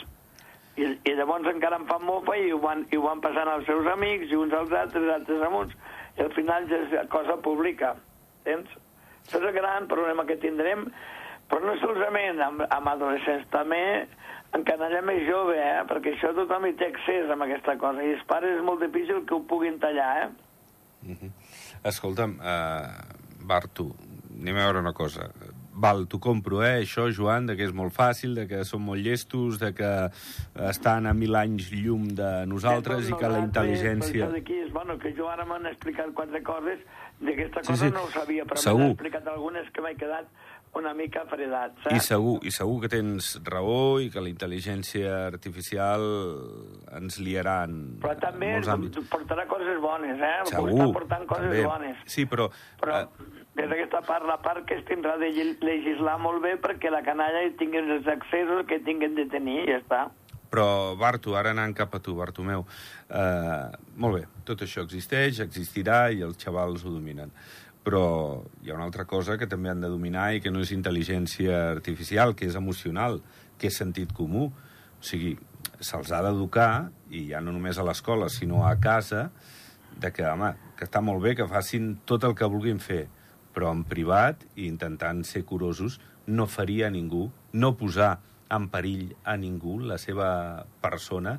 I, 0.78 0.92
I 1.10 1.14
llavors 1.18 1.48
encara 1.50 1.80
en 1.80 1.88
fan 1.90 2.04
mofa 2.06 2.36
i 2.38 2.52
ho, 2.54 2.60
van, 2.62 2.84
i 2.94 2.98
ho 2.98 3.06
van 3.06 3.22
passant 3.24 3.50
als 3.50 3.66
seus 3.66 3.88
amics 3.90 4.30
i 4.30 4.38
uns 4.38 4.54
als 4.54 4.74
altres, 4.78 5.08
altres 5.10 5.46
amb 5.48 5.64
uns, 5.64 5.78
i 6.18 6.26
al 6.26 6.34
final 6.36 6.68
ja 6.70 6.82
és 6.84 7.10
cosa 7.14 7.38
pública. 7.42 7.96
Entens? 8.44 8.76
Això 9.26 9.42
és 9.42 9.48
el 9.50 9.56
gran 9.58 9.90
problema 9.92 10.26
que 10.28 10.38
tindrem, 10.40 10.86
però 11.52 11.64
no 11.66 11.74
solament 11.82 12.40
amb, 12.44 12.64
amb 12.72 12.92
adolescents, 12.94 13.48
també 13.52 13.82
en 14.56 14.64
canalla 14.68 15.02
més 15.04 15.26
jove, 15.28 15.58
eh? 15.60 15.82
perquè 15.90 16.14
això 16.14 16.32
tothom 16.36 16.70
hi 16.70 16.76
té 16.80 16.92
accés 16.92 17.32
amb 17.34 17.44
aquesta 17.44 17.76
cosa, 17.82 18.04
i 18.04 18.14
els 18.16 18.24
pares 18.30 18.56
és 18.60 18.64
molt 18.64 18.84
difícil 18.86 19.26
que 19.28 19.36
ho 19.36 19.42
puguin 19.50 19.80
tallar, 19.84 20.12
eh? 20.24 20.30
Uh 21.08 21.18
-huh. 21.18 21.32
Escolta'm, 21.84 22.38
uh, 22.40 23.46
Bartu, 23.48 23.92
anem 24.40 24.56
a 24.58 24.66
veure 24.68 24.80
una 24.80 24.94
cosa. 24.94 25.30
Val, 25.78 26.08
t'ho 26.10 26.18
compro, 26.18 26.64
eh, 26.66 26.80
això, 26.82 27.04
Joan, 27.14 27.46
de 27.46 27.56
que 27.56 27.64
és 27.68 27.74
molt 27.74 27.94
fàcil, 27.94 28.34
de 28.34 28.48
que 28.50 28.64
som 28.66 28.82
molt 28.82 28.98
llestos, 29.06 29.60
de 29.62 29.74
que 29.78 29.92
estan 30.70 31.06
a 31.06 31.14
mil 31.14 31.36
anys 31.38 31.68
llum 31.70 32.08
de 32.18 32.46
nosaltres 32.50 33.10
i 33.10 33.14
que 33.14 33.30
la 33.30 33.44
intel·ligència... 33.46 34.26
Per 34.26 34.40
això 34.42 34.58
és, 34.66 34.72
bueno, 34.74 34.98
que 34.98 35.14
jo 35.14 35.30
ara 35.30 35.46
m'han 35.46 35.68
explicat 35.70 36.10
quatre 36.18 36.42
coses, 36.42 36.82
d'aquesta 37.22 37.62
Sí, 37.62 37.68
cosa 37.72 37.86
sí. 37.86 37.92
no 37.94 38.04
ho 38.08 38.10
sabia, 38.10 38.44
però 38.46 38.58
Segur. 38.58 38.80
m'han 38.82 38.96
explicat 38.96 39.28
algunes 39.28 39.70
que 39.74 39.82
m'he 39.86 39.94
quedat 40.02 40.26
una 40.78 40.94
mica 40.94 41.24
fredat, 41.30 41.76
saps? 41.84 41.96
I 41.96 42.00
segur, 42.06 42.38
I 42.48 42.52
segur 42.56 42.78
que 42.84 42.90
tens 42.94 43.32
raó 43.46 44.00
i 44.04 44.10
que 44.14 44.22
la 44.24 44.30
intel·ligència 44.32 45.26
artificial 45.28 46.04
ens 46.98 47.18
liarà 47.24 47.64
en, 47.68 47.98
Però 48.04 48.14
també 48.22 48.52
en 48.52 48.60
molts 48.60 48.72
àmbits. 48.76 49.02
portarà 49.12 49.48
coses 49.50 49.82
bones, 49.84 50.20
eh? 50.22 50.36
Segur, 50.52 50.70
Està 50.76 50.88
portant 50.94 51.26
coses 51.30 51.50
també. 51.52 51.66
bones. 51.66 51.98
Sí, 52.06 52.26
però... 52.30 52.50
Però 52.82 53.02
eh, 53.02 53.34
des 53.58 53.70
d'aquesta 53.72 54.04
part, 54.06 54.26
la 54.30 54.38
part 54.42 54.66
que 54.70 54.78
es 54.78 54.86
tindrà 54.86 55.18
de 55.18 55.32
legislar 55.66 56.18
molt 56.22 56.44
bé 56.44 56.56
perquè 56.62 56.92
la 56.94 57.02
canalla 57.06 57.42
hi 57.48 57.56
tingui 57.58 57.82
els 57.82 58.08
accessos 58.08 58.66
que 58.70 58.80
tinguin 58.86 59.16
de 59.18 59.26
tenir, 59.32 59.64
i 59.66 59.72
ja 59.72 59.82
està. 59.82 60.06
Però, 60.48 60.96
Bartu, 60.96 61.34
ara 61.36 61.52
anant 61.52 61.74
cap 61.76 61.92
a 61.98 62.00
tu, 62.00 62.14
Bartomeu, 62.16 62.62
eh, 63.10 63.66
molt 64.00 64.16
bé, 64.16 64.22
tot 64.48 64.62
això 64.64 64.86
existeix, 64.86 65.42
existirà 65.44 66.06
i 66.16 66.22
els 66.24 66.38
xavals 66.40 66.86
ho 66.86 66.94
dominen. 66.94 67.34
Però 67.88 68.06
hi 68.64 68.72
ha 68.72 68.76
una 68.76 68.88
altra 68.90 69.06
cosa 69.08 69.38
que 69.40 69.48
també 69.48 69.72
han 69.72 69.84
de 69.84 69.92
dominar 69.92 70.34
i 70.36 70.42
que 70.44 70.52
no 70.52 70.60
és 70.60 70.74
intel·ligència 70.76 71.70
artificial, 71.72 72.36
que 72.36 72.50
és 72.50 72.58
emocional, 72.60 73.22
que 73.56 73.72
és 73.72 73.80
sentit 73.80 74.12
comú. 74.16 74.50
O 74.98 75.06
sigui, 75.08 75.38
se'ls 75.80 76.12
ha 76.12 76.20
d'educar, 76.26 76.90
i 77.16 77.30
ja 77.30 77.40
no 77.40 77.54
només 77.56 77.80
a 77.80 77.86
l'escola, 77.88 78.28
sinó 78.34 78.66
a 78.68 78.76
casa, 78.84 79.30
de 79.98 80.12
que, 80.12 80.26
home, 80.28 80.52
que 80.78 80.86
està 80.86 81.02
molt 81.02 81.24
bé 81.24 81.34
que 81.38 81.48
facin 81.50 81.96
tot 82.06 82.28
el 82.28 82.36
que 82.38 82.50
vulguin 82.52 82.82
fer, 82.84 83.06
però 83.56 83.72
en 83.74 83.86
privat 83.88 84.44
i 84.56 84.68
intentant 84.68 85.24
ser 85.26 85.46
curosos, 85.48 86.02
no 86.28 86.46
faria 86.46 86.92
a 86.92 86.94
ningú, 86.94 87.30
no 87.54 87.74
posar 87.80 88.18
en 88.54 88.68
perill 88.72 89.16
a 89.24 89.36
ningú 89.40 89.80
la 89.84 89.98
seva 90.00 90.66
persona 90.84 91.38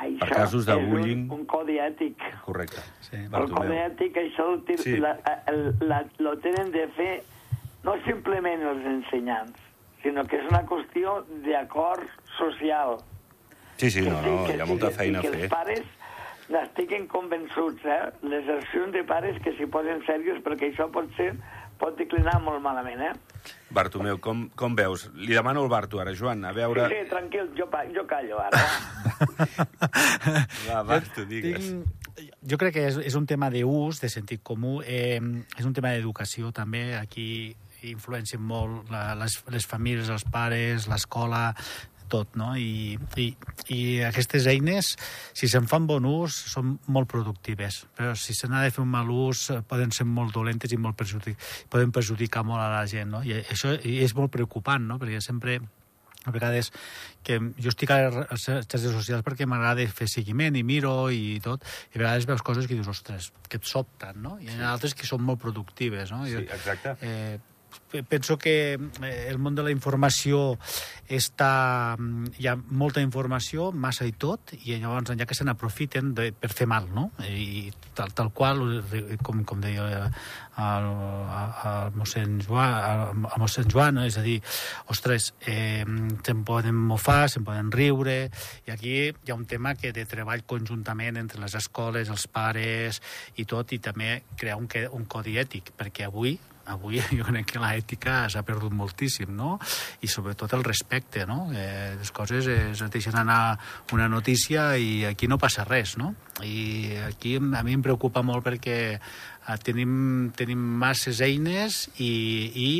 Això 0.00 0.18
per 0.24 0.28
casos 0.30 0.66
de 0.66 0.74
bullying. 0.80 1.26
un, 1.30 1.40
un 1.40 1.44
codi 1.46 1.76
ètic. 1.78 2.16
Correcte. 2.44 2.80
Sí. 3.04 3.16
El 3.16 3.28
Bartomeu. 3.28 3.56
codi 3.62 3.78
ètic, 3.84 4.16
això 4.16 4.46
el, 4.54 4.78
Sí. 4.78 4.96
la, 4.96 5.12
el, 5.46 5.74
la, 5.80 6.02
lo 6.18 6.36
tenen 6.38 6.70
de 6.72 6.86
fer 6.96 7.22
no 7.84 7.94
simplement 8.06 8.62
els 8.62 8.84
ensenyants, 8.86 9.56
sinó 10.02 10.24
que 10.26 10.36
és 10.40 10.48
una 10.50 10.62
qüestió 10.66 11.24
d'acord 11.46 12.02
social. 12.38 12.98
Sí, 13.76 13.90
sí, 13.90 14.02
Que 14.04 14.10
no, 14.10 14.20
no, 14.22 14.46
que 14.46 14.56
hi 14.56 14.60
ha 14.60 14.66
molta 14.66 14.88
que 14.88 14.94
feina 14.94 15.18
a 15.20 15.22
que 15.22 15.30
fer. 15.30 15.42
els 15.46 15.50
pares 15.52 15.86
n'estiguin 16.50 17.06
convençuts, 17.06 17.84
eh? 17.84 18.10
Les 18.22 18.48
accions 18.48 18.92
de 18.92 19.04
pares 19.04 19.36
que 19.44 19.52
s'hi 19.56 19.66
posen 19.66 20.02
serios 20.06 20.40
perquè 20.42 20.72
això 20.72 20.90
pot 20.90 21.06
ser 21.16 21.34
pot 21.80 21.96
declinar 21.98 22.36
molt 22.44 22.62
malament, 22.64 23.02
eh? 23.08 23.54
Bartomeu, 23.74 24.18
com, 24.22 24.48
com 24.58 24.74
veus? 24.76 25.06
Li 25.16 25.32
demano 25.32 25.62
al 25.64 25.70
Barto 25.72 26.00
ara, 26.02 26.12
Joan, 26.16 26.44
a 26.44 26.52
veure... 26.56 26.88
Sí, 26.90 27.00
sí, 27.04 27.08
tranquil, 27.10 27.48
jo, 27.56 27.66
jo 27.94 28.04
callo 28.10 28.42
ara. 28.42 28.60
va. 29.48 29.64
Va, 30.66 30.82
Barto, 30.90 31.24
digues. 31.28 31.70
Tinc, 31.70 32.28
jo 32.50 32.58
crec 32.60 32.76
que 32.76 32.86
és, 32.90 33.00
és 33.12 33.16
un 33.18 33.26
tema 33.30 33.50
d'ús, 33.54 34.02
de 34.02 34.10
sentit 34.12 34.42
comú, 34.44 34.80
eh, 34.82 35.20
és 35.56 35.66
un 35.66 35.74
tema 35.76 35.94
d'educació 35.94 36.52
també, 36.56 36.90
aquí 36.98 37.30
influencien 37.88 38.42
molt 38.44 38.90
la, 38.92 39.14
les, 39.16 39.38
les 39.52 39.66
famílies, 39.66 40.10
els 40.12 40.26
pares, 40.28 40.88
l'escola, 40.90 41.50
tot, 42.10 42.36
no? 42.40 42.52
I, 42.58 42.98
i, 43.20 43.28
I 43.72 43.80
aquestes 44.08 44.48
eines, 44.50 44.92
si 45.36 45.48
se'n 45.50 45.68
fan 45.70 45.88
bon 45.88 46.06
ús, 46.08 46.36
són 46.52 46.76
molt 46.92 47.10
productives, 47.10 47.84
però 47.96 48.14
si 48.18 48.36
se 48.36 48.50
n'ha 48.50 48.64
de 48.66 48.74
fer 48.74 48.84
un 48.84 48.92
mal 48.92 49.10
ús, 49.14 49.48
eh, 49.54 49.60
poden 49.66 49.94
ser 49.94 50.08
molt 50.08 50.34
dolentes 50.36 50.72
i 50.74 50.80
molt 50.80 50.98
perjudic 50.98 51.38
poden 51.70 51.92
perjudicar 51.94 52.44
molt 52.46 52.62
a 52.62 52.70
la 52.72 52.86
gent, 52.90 53.10
no? 53.12 53.22
I 53.26 53.40
això 53.40 53.74
és 53.80 54.16
molt 54.16 54.32
preocupant, 54.34 54.82
no? 54.86 54.98
Perquè 55.00 55.20
sempre 55.24 55.60
a 56.24 56.32
vegades 56.34 56.68
que 57.24 57.38
jo 57.56 57.70
estic 57.72 57.92
a 57.94 58.00
les 58.10 58.42
xarxes 58.44 58.90
socials 58.92 59.24
perquè 59.24 59.46
m'agrada 59.48 59.86
fer 59.88 60.08
seguiment 60.10 60.56
i 60.58 60.64
miro 60.66 61.08
i 61.14 61.38
tot, 61.44 61.64
i 61.92 61.96
a 61.96 62.02
vegades 62.02 62.28
veus 62.28 62.44
coses 62.44 62.68
que 62.68 62.76
dius, 62.76 62.90
ostres, 62.92 63.30
que 63.48 63.60
et 63.60 63.68
sobten, 63.68 64.20
no? 64.20 64.36
I 64.40 64.50
hi 64.50 64.58
ha 64.60 64.74
altres 64.74 64.96
que 64.96 65.08
són 65.08 65.24
molt 65.24 65.40
productives, 65.40 66.12
no? 66.12 66.26
Sí, 66.28 66.42
exacte. 66.44 66.96
Eh, 67.00 67.38
penso 68.08 68.38
que 68.38 68.74
eh, 68.74 69.26
el 69.28 69.38
món 69.38 69.54
de 69.54 69.64
la 69.66 69.72
informació 69.74 70.58
està... 71.10 71.96
mm, 71.98 72.38
Hi 72.40 72.46
ha 72.48 72.54
molta 72.56 73.02
informació, 73.02 73.70
massa 73.72 74.06
i 74.08 74.12
tot, 74.12 74.54
i 74.64 74.78
llavors 74.78 75.10
ja 75.18 75.26
que 75.26 75.36
se 75.36 75.44
n'aprofiten 75.44 76.12
per 76.14 76.50
fer 76.52 76.66
mal, 76.70 76.86
no? 76.94 77.10
I 77.26 77.72
tal, 77.96 78.14
tal 78.16 78.30
qual, 78.32 78.62
eh, 78.94 79.18
com, 79.22 79.42
com 79.44 79.60
deia 79.60 79.86
el, 79.90 80.10
el, 80.60 81.96
mossèn 81.98 82.38
Joan, 82.44 82.76
el, 82.78 83.26
el 83.28 83.42
mossèn 83.42 83.70
Joan, 83.70 83.98
no? 83.98 84.06
és 84.06 84.18
a 84.20 84.24
dir, 84.24 84.38
ostres, 84.92 85.32
eh, 85.46 85.84
se'n 85.84 86.44
poden 86.46 86.76
mofar, 86.76 87.28
se'n 87.32 87.46
poden 87.46 87.72
riure, 87.74 88.18
i 88.66 88.74
aquí 88.74 88.94
hi 89.10 89.32
ha 89.32 89.38
un 89.38 89.46
tema 89.50 89.74
que 89.74 89.92
de 89.96 90.06
treball 90.08 90.46
conjuntament 90.48 91.20
entre 91.20 91.42
les 91.42 91.56
escoles, 91.58 92.12
els 92.12 92.28
pares 92.30 93.02
i 93.36 93.46
tot, 93.48 93.74
i 93.74 93.80
també 93.82 94.20
crear 94.36 94.60
un, 94.60 94.70
un 94.96 95.10
codi 95.10 95.38
ètic, 95.40 95.74
perquè 95.78 96.08
avui 96.08 96.38
avui 96.70 97.00
jo 97.18 97.26
crec 97.28 97.52
que 97.52 97.62
l'ètica 97.62 98.22
s'ha 98.32 98.44
perdut 98.46 98.74
moltíssim, 98.74 99.32
no? 99.36 99.58
I 100.00 100.10
sobretot 100.10 100.54
el 100.56 100.64
respecte, 100.64 101.26
no? 101.26 101.48
Eh, 101.54 101.96
les 101.98 102.14
coses 102.14 102.46
es 102.46 102.84
deixen 102.90 103.18
anar 103.18 103.58
una 103.92 104.08
notícia 104.08 104.70
i 104.78 105.04
aquí 105.08 105.28
no 105.28 105.38
passa 105.38 105.66
res, 105.68 105.96
no? 106.00 106.14
I 106.42 106.96
aquí 107.10 107.36
a 107.36 107.62
mi 107.66 107.76
em 107.76 107.84
preocupa 107.84 108.22
molt 108.22 108.46
perquè 108.46 108.80
eh, 108.96 109.60
tenim, 109.64 110.32
tenim 110.36 110.62
masses 110.80 111.20
eines 111.26 111.86
i, 111.98 112.10
i 112.54 112.70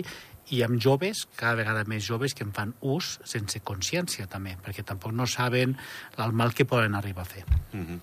i 0.50 0.64
amb 0.66 0.80
joves, 0.82 1.24
cada 1.38 1.54
vegada 1.60 1.84
més 1.88 2.04
joves, 2.06 2.34
que 2.34 2.44
en 2.46 2.52
fan 2.54 2.74
ús 2.82 3.18
sense 3.28 3.60
consciència, 3.66 4.26
també, 4.30 4.56
perquè 4.64 4.82
tampoc 4.86 5.14
no 5.14 5.26
saben 5.30 5.76
el 6.18 6.34
mal 6.36 6.54
que 6.56 6.66
poden 6.66 6.96
arribar 6.98 7.22
a 7.22 7.30
fer. 7.32 7.44
Mm 7.72 7.86
-hmm. 7.86 8.00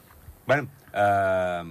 bueno, 0.48 0.68
eh, 0.94 1.64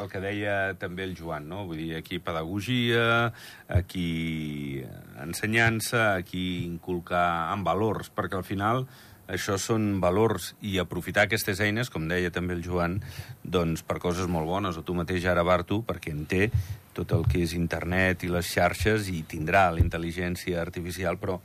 el 0.00 0.10
que 0.10 0.20
deia 0.22 0.74
també 0.80 1.06
el 1.06 1.16
Joan, 1.18 1.48
no? 1.48 1.64
Vull 1.68 1.80
dir, 1.82 1.94
aquí 1.98 2.18
pedagogia, 2.18 3.32
aquí 3.68 4.82
ensenyança, 5.22 6.14
aquí 6.14 6.64
inculcar 6.64 7.52
en 7.54 7.64
valors, 7.66 8.10
perquè 8.14 8.38
al 8.38 8.46
final 8.46 8.86
això 9.24 9.56
són 9.56 10.02
valors 10.02 10.50
i 10.60 10.76
aprofitar 10.78 11.24
aquestes 11.24 11.60
eines, 11.64 11.88
com 11.90 12.08
deia 12.10 12.32
també 12.34 12.56
el 12.58 12.64
Joan, 12.64 12.98
doncs 13.42 13.84
per 13.86 13.96
coses 14.02 14.28
molt 14.28 14.48
bones, 14.50 14.76
o 14.76 14.84
tu 14.84 14.96
mateix 14.96 15.24
ara, 15.30 15.46
Bartu, 15.46 15.80
perquè 15.86 16.12
en 16.12 16.26
té 16.28 16.50
tot 16.94 17.14
el 17.16 17.24
que 17.30 17.40
és 17.42 17.54
internet 17.56 18.24
i 18.24 18.30
les 18.30 18.46
xarxes 18.46 19.08
i 19.10 19.22
tindrà 19.28 19.70
la 19.72 19.82
intel·ligència 19.82 20.60
artificial, 20.60 21.16
però 21.18 21.40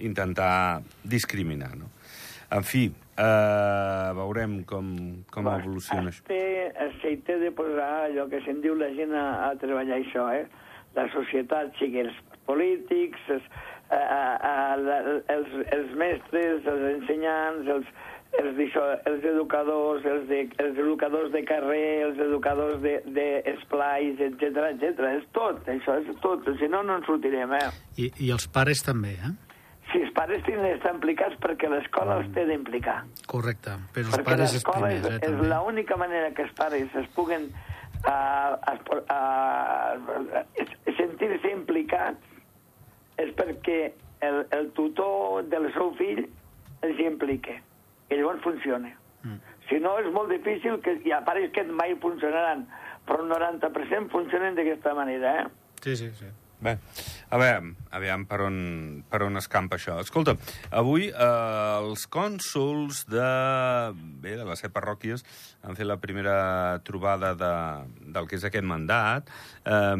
intentar 0.00 0.82
discriminar, 1.04 1.74
no? 1.78 1.90
En 2.50 2.64
fi, 2.66 2.86
eh, 3.16 4.12
veurem 4.18 4.62
com, 4.66 4.86
com 5.30 5.44
Bueno, 5.46 5.58
evoluciona 5.62 6.10
això. 6.10 6.24
es 6.24 6.28
té, 6.28 6.42
es 6.86 7.04
hi 7.06 7.16
té 7.26 7.38
de 7.38 7.50
posar 7.54 7.90
allò 8.08 8.26
que 8.30 8.40
se'n 8.46 8.60
diu 8.64 8.74
la 8.74 8.90
gent 8.96 9.14
a, 9.14 9.26
a 9.48 9.54
treballar 9.60 10.00
això, 10.00 10.26
eh? 10.34 10.46
La 10.96 11.06
societat, 11.14 11.70
sigui 11.78 12.00
els 12.02 12.16
polítics, 12.48 13.20
els, 13.30 13.44
a, 13.90 13.98
a, 14.00 14.22
a, 14.50 14.76
la, 14.82 14.96
els, 15.30 15.52
els 15.76 15.92
mestres, 15.98 16.66
els 16.66 16.86
ensenyants, 16.96 17.68
els, 17.76 17.92
els, 18.40 18.56
d'això, 18.58 18.86
els 19.10 19.28
educadors, 19.30 20.04
els, 20.06 20.26
de, 20.30 20.40
els 20.64 20.78
educadors 20.78 21.30
de 21.30 21.44
carrer, 21.46 22.02
els 22.08 22.18
educadors 22.26 22.82
d'esplais, 22.82 24.16
de, 24.18 24.32
etc 24.32 24.66
etc. 24.72 25.06
És 25.20 25.30
tot, 25.38 25.62
això 25.70 26.00
és 26.02 26.10
tot. 26.24 26.50
Si 26.58 26.66
no, 26.70 26.82
no 26.82 26.98
en 26.98 27.06
sortirem, 27.06 27.54
eh? 27.60 27.70
I, 27.98 28.10
i 28.26 28.32
els 28.34 28.50
pares 28.50 28.82
també, 28.86 29.14
eh? 29.18 29.32
Si 29.90 29.98
els 30.04 30.12
pares 30.14 30.42
tenen 30.46 30.66
d'estar 30.66 30.92
implicats 30.94 31.38
perquè 31.42 31.68
l'escola 31.70 32.20
els 32.20 32.28
té 32.34 32.44
d'implicar. 32.46 33.00
Correcte, 33.30 33.74
però 33.94 34.06
els 34.06 34.16
Perquè 34.16 34.28
pares 34.28 34.54
és 34.54 34.66
primers, 34.66 35.00
és, 35.00 35.06
eh, 35.06 35.16
és 35.18 35.32
també. 35.32 35.48
l'única 35.50 35.96
manera 35.98 36.30
que 36.36 36.44
els 36.46 36.52
pares 36.58 36.94
es 37.00 37.08
puguen 37.16 37.48
uh, 37.50 38.54
uh, 38.70 39.00
uh, 39.00 40.62
sentir-se 40.98 41.50
implicats 41.50 43.20
és 43.20 43.32
perquè 43.36 43.80
el, 44.26 44.44
el 44.56 44.70
tutor 44.76 45.48
del 45.50 45.68
seu 45.74 45.92
fill 45.98 46.22
els 46.86 47.00
hi 47.00 47.08
implique. 47.08 47.58
I 48.10 48.18
llavors 48.18 48.42
funciona. 48.44 48.92
Mm. 49.22 49.40
Si 49.68 49.78
no, 49.82 49.96
és 50.02 50.08
molt 50.14 50.32
difícil, 50.32 50.78
que 50.84 50.96
hi 51.04 51.12
ha 51.14 51.20
pares 51.26 51.50
que 51.54 51.64
mai 51.66 51.94
funcionaran, 52.02 52.64
però 53.06 53.22
un 53.24 53.30
90% 53.32 54.10
funcionen 54.14 54.56
d'aquesta 54.58 54.94
manera, 54.94 55.34
eh? 55.42 55.44
Sí, 55.82 55.96
sí, 55.96 56.10
sí. 56.18 56.30
Bé, 56.60 56.74
A 57.30 57.38
veure, 57.38 57.74
aviam 57.94 58.24
per 58.26 58.40
on, 58.42 58.56
per 59.06 59.20
on 59.22 59.38
escampa 59.38 59.76
això. 59.78 60.00
Escolta, 60.02 60.34
avui 60.74 61.06
eh, 61.10 61.26
els 61.78 62.08
cònsuls 62.10 63.04
de, 63.06 63.28
bé, 64.18 64.34
de 64.34 64.46
les 64.48 64.58
set 64.58 64.74
parròquies 64.74 65.22
han 65.62 65.78
fet 65.78 65.86
la 65.86 66.00
primera 66.02 66.80
trobada 66.82 67.30
de, 67.38 67.52
del 68.16 68.26
que 68.26 68.34
és 68.40 68.46
aquest 68.48 68.66
mandat. 68.66 69.30
Eh, 69.62 69.94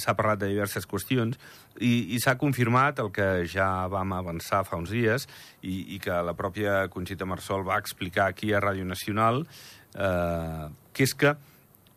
s'ha 0.00 0.16
parlat 0.16 0.40
de 0.40 0.48
diverses 0.54 0.88
qüestions 0.88 1.36
i, 1.76 2.16
i 2.16 2.22
s'ha 2.24 2.38
confirmat 2.40 3.04
el 3.04 3.12
que 3.12 3.28
ja 3.44 3.68
vam 3.92 4.16
avançar 4.16 4.62
fa 4.64 4.80
uns 4.80 4.94
dies 4.96 5.28
i, 5.60 5.96
i 5.96 6.00
que 6.00 6.22
la 6.24 6.36
pròpia 6.38 6.86
Conxita 6.88 7.28
Marsol 7.28 7.68
va 7.68 7.76
explicar 7.84 8.30
aquí 8.30 8.54
a 8.54 8.64
Ràdio 8.64 8.88
Nacional, 8.88 9.44
eh, 9.92 10.66
que 10.96 11.04
és 11.04 11.12
que 11.12 11.36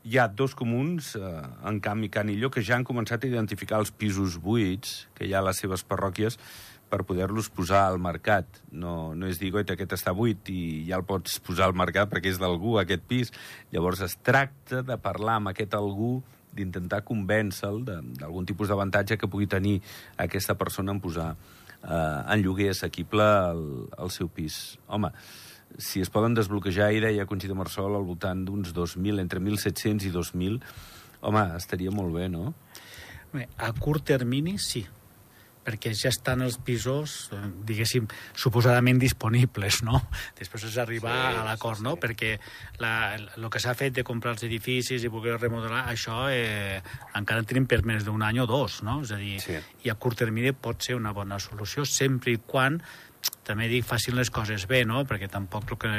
hi 0.03 0.17
ha 0.19 0.27
dos 0.27 0.53
comuns, 0.55 1.15
eh, 1.15 1.41
en 1.63 1.79
canvi 1.79 2.09
Canillo, 2.09 2.51
que 2.51 2.61
ja 2.61 2.75
han 2.75 2.83
començat 2.83 3.23
a 3.23 3.29
identificar 3.29 3.79
els 3.79 3.91
pisos 3.91 4.35
buits 4.37 5.07
que 5.15 5.25
hi 5.25 5.33
ha 5.33 5.39
a 5.39 5.47
les 5.47 5.61
seves 5.63 5.85
parròquies 5.87 6.37
per 6.91 7.05
poder-los 7.07 7.49
posar 7.49 7.87
al 7.87 7.97
mercat. 8.03 8.45
No, 8.71 9.15
no 9.15 9.29
és 9.31 9.39
dir, 9.39 9.49
goita, 9.55 9.73
aquest 9.73 9.95
està 9.95 10.13
buit 10.13 10.49
i 10.51 10.83
ja 10.89 10.99
el 10.99 11.07
pots 11.07 11.39
posar 11.41 11.69
al 11.69 11.77
mercat 11.79 12.11
perquè 12.11 12.29
és 12.33 12.41
d'algú, 12.41 12.75
aquest 12.77 13.07
pis. 13.07 13.31
Llavors 13.71 14.03
es 14.05 14.17
tracta 14.21 14.83
de 14.85 14.99
parlar 15.01 15.39
amb 15.39 15.53
aquest 15.53 15.73
algú 15.79 16.19
d'intentar 16.53 17.01
convèncer-lo 17.07 17.81
d'algun 18.19 18.45
tipus 18.45 18.69
d'avantatge 18.69 19.17
que 19.17 19.31
pugui 19.31 19.47
tenir 19.49 19.79
aquesta 20.21 20.53
persona 20.53 20.93
en 20.93 20.99
posar 21.01 21.31
eh, 21.33 22.33
en 22.35 22.43
lloguer 22.43 22.69
assequible 22.75 23.23
el, 23.23 23.65
el 23.97 24.13
seu 24.13 24.29
pis. 24.29 24.77
Home, 24.85 25.09
si 25.77 26.01
es 26.01 26.11
poden 26.13 26.35
desbloquejar, 26.37 26.91
i 26.93 27.03
deia 27.03 27.27
Conxita 27.29 27.57
Marsol, 27.57 27.95
al 27.97 28.07
voltant 28.07 28.43
d'uns 28.47 28.73
2.000, 28.75 29.21
entre 29.23 29.41
1.700 29.41 30.09
i 30.09 30.11
2.000, 30.13 30.59
home, 31.23 31.45
estaria 31.57 31.93
molt 31.93 32.13
bé, 32.15 32.27
no? 32.31 32.53
Bé, 33.33 33.47
a 33.57 33.71
curt 33.79 34.05
termini, 34.13 34.59
sí 34.61 34.85
perquè 35.63 35.93
ja 35.95 36.11
estan 36.11 36.43
els 36.43 36.57
pisos, 36.63 37.29
eh, 37.33 37.39
diguéssim, 37.67 38.07
suposadament 38.35 38.99
disponibles, 39.01 39.81
no? 39.87 40.01
Després 40.39 40.67
és 40.69 40.77
arribar 40.81 41.15
sí, 41.15 41.37
a 41.39 41.45
l'acord, 41.47 41.79
sí, 41.79 41.83
sí. 41.83 41.87
no? 41.87 41.95
Perquè 42.01 42.33
el 42.83 43.49
que 43.51 43.63
s'ha 43.63 43.75
fet 43.79 43.95
de 43.95 44.05
comprar 44.07 44.35
els 44.35 44.43
edificis 44.47 45.03
i 45.03 45.11
voler 45.13 45.39
remodelar, 45.39 45.85
això 45.91 46.27
eh, 46.31 46.81
encara 47.15 47.43
en 47.43 47.49
tenim 47.49 47.69
per 47.69 47.83
més 47.87 48.03
d'un 48.07 48.25
any 48.25 48.41
o 48.43 48.47
dos, 48.49 48.81
no? 48.83 48.99
És 49.07 49.15
a 49.15 49.21
dir, 49.21 49.39
sí. 49.43 49.57
i 49.85 49.93
a 49.93 49.95
curt 49.95 50.19
termini 50.25 50.53
pot 50.53 50.83
ser 50.83 50.99
una 50.99 51.15
bona 51.15 51.39
solució, 51.39 51.87
sempre 51.87 52.35
i 52.35 52.41
quan 52.43 52.81
també 53.43 53.67
dic, 53.67 53.83
facin 53.85 54.15
les 54.15 54.31
coses 54.33 54.65
bé, 54.69 54.83
no? 54.87 55.03
Perquè 55.07 55.27
tampoc 55.31 55.75
que... 55.79 55.91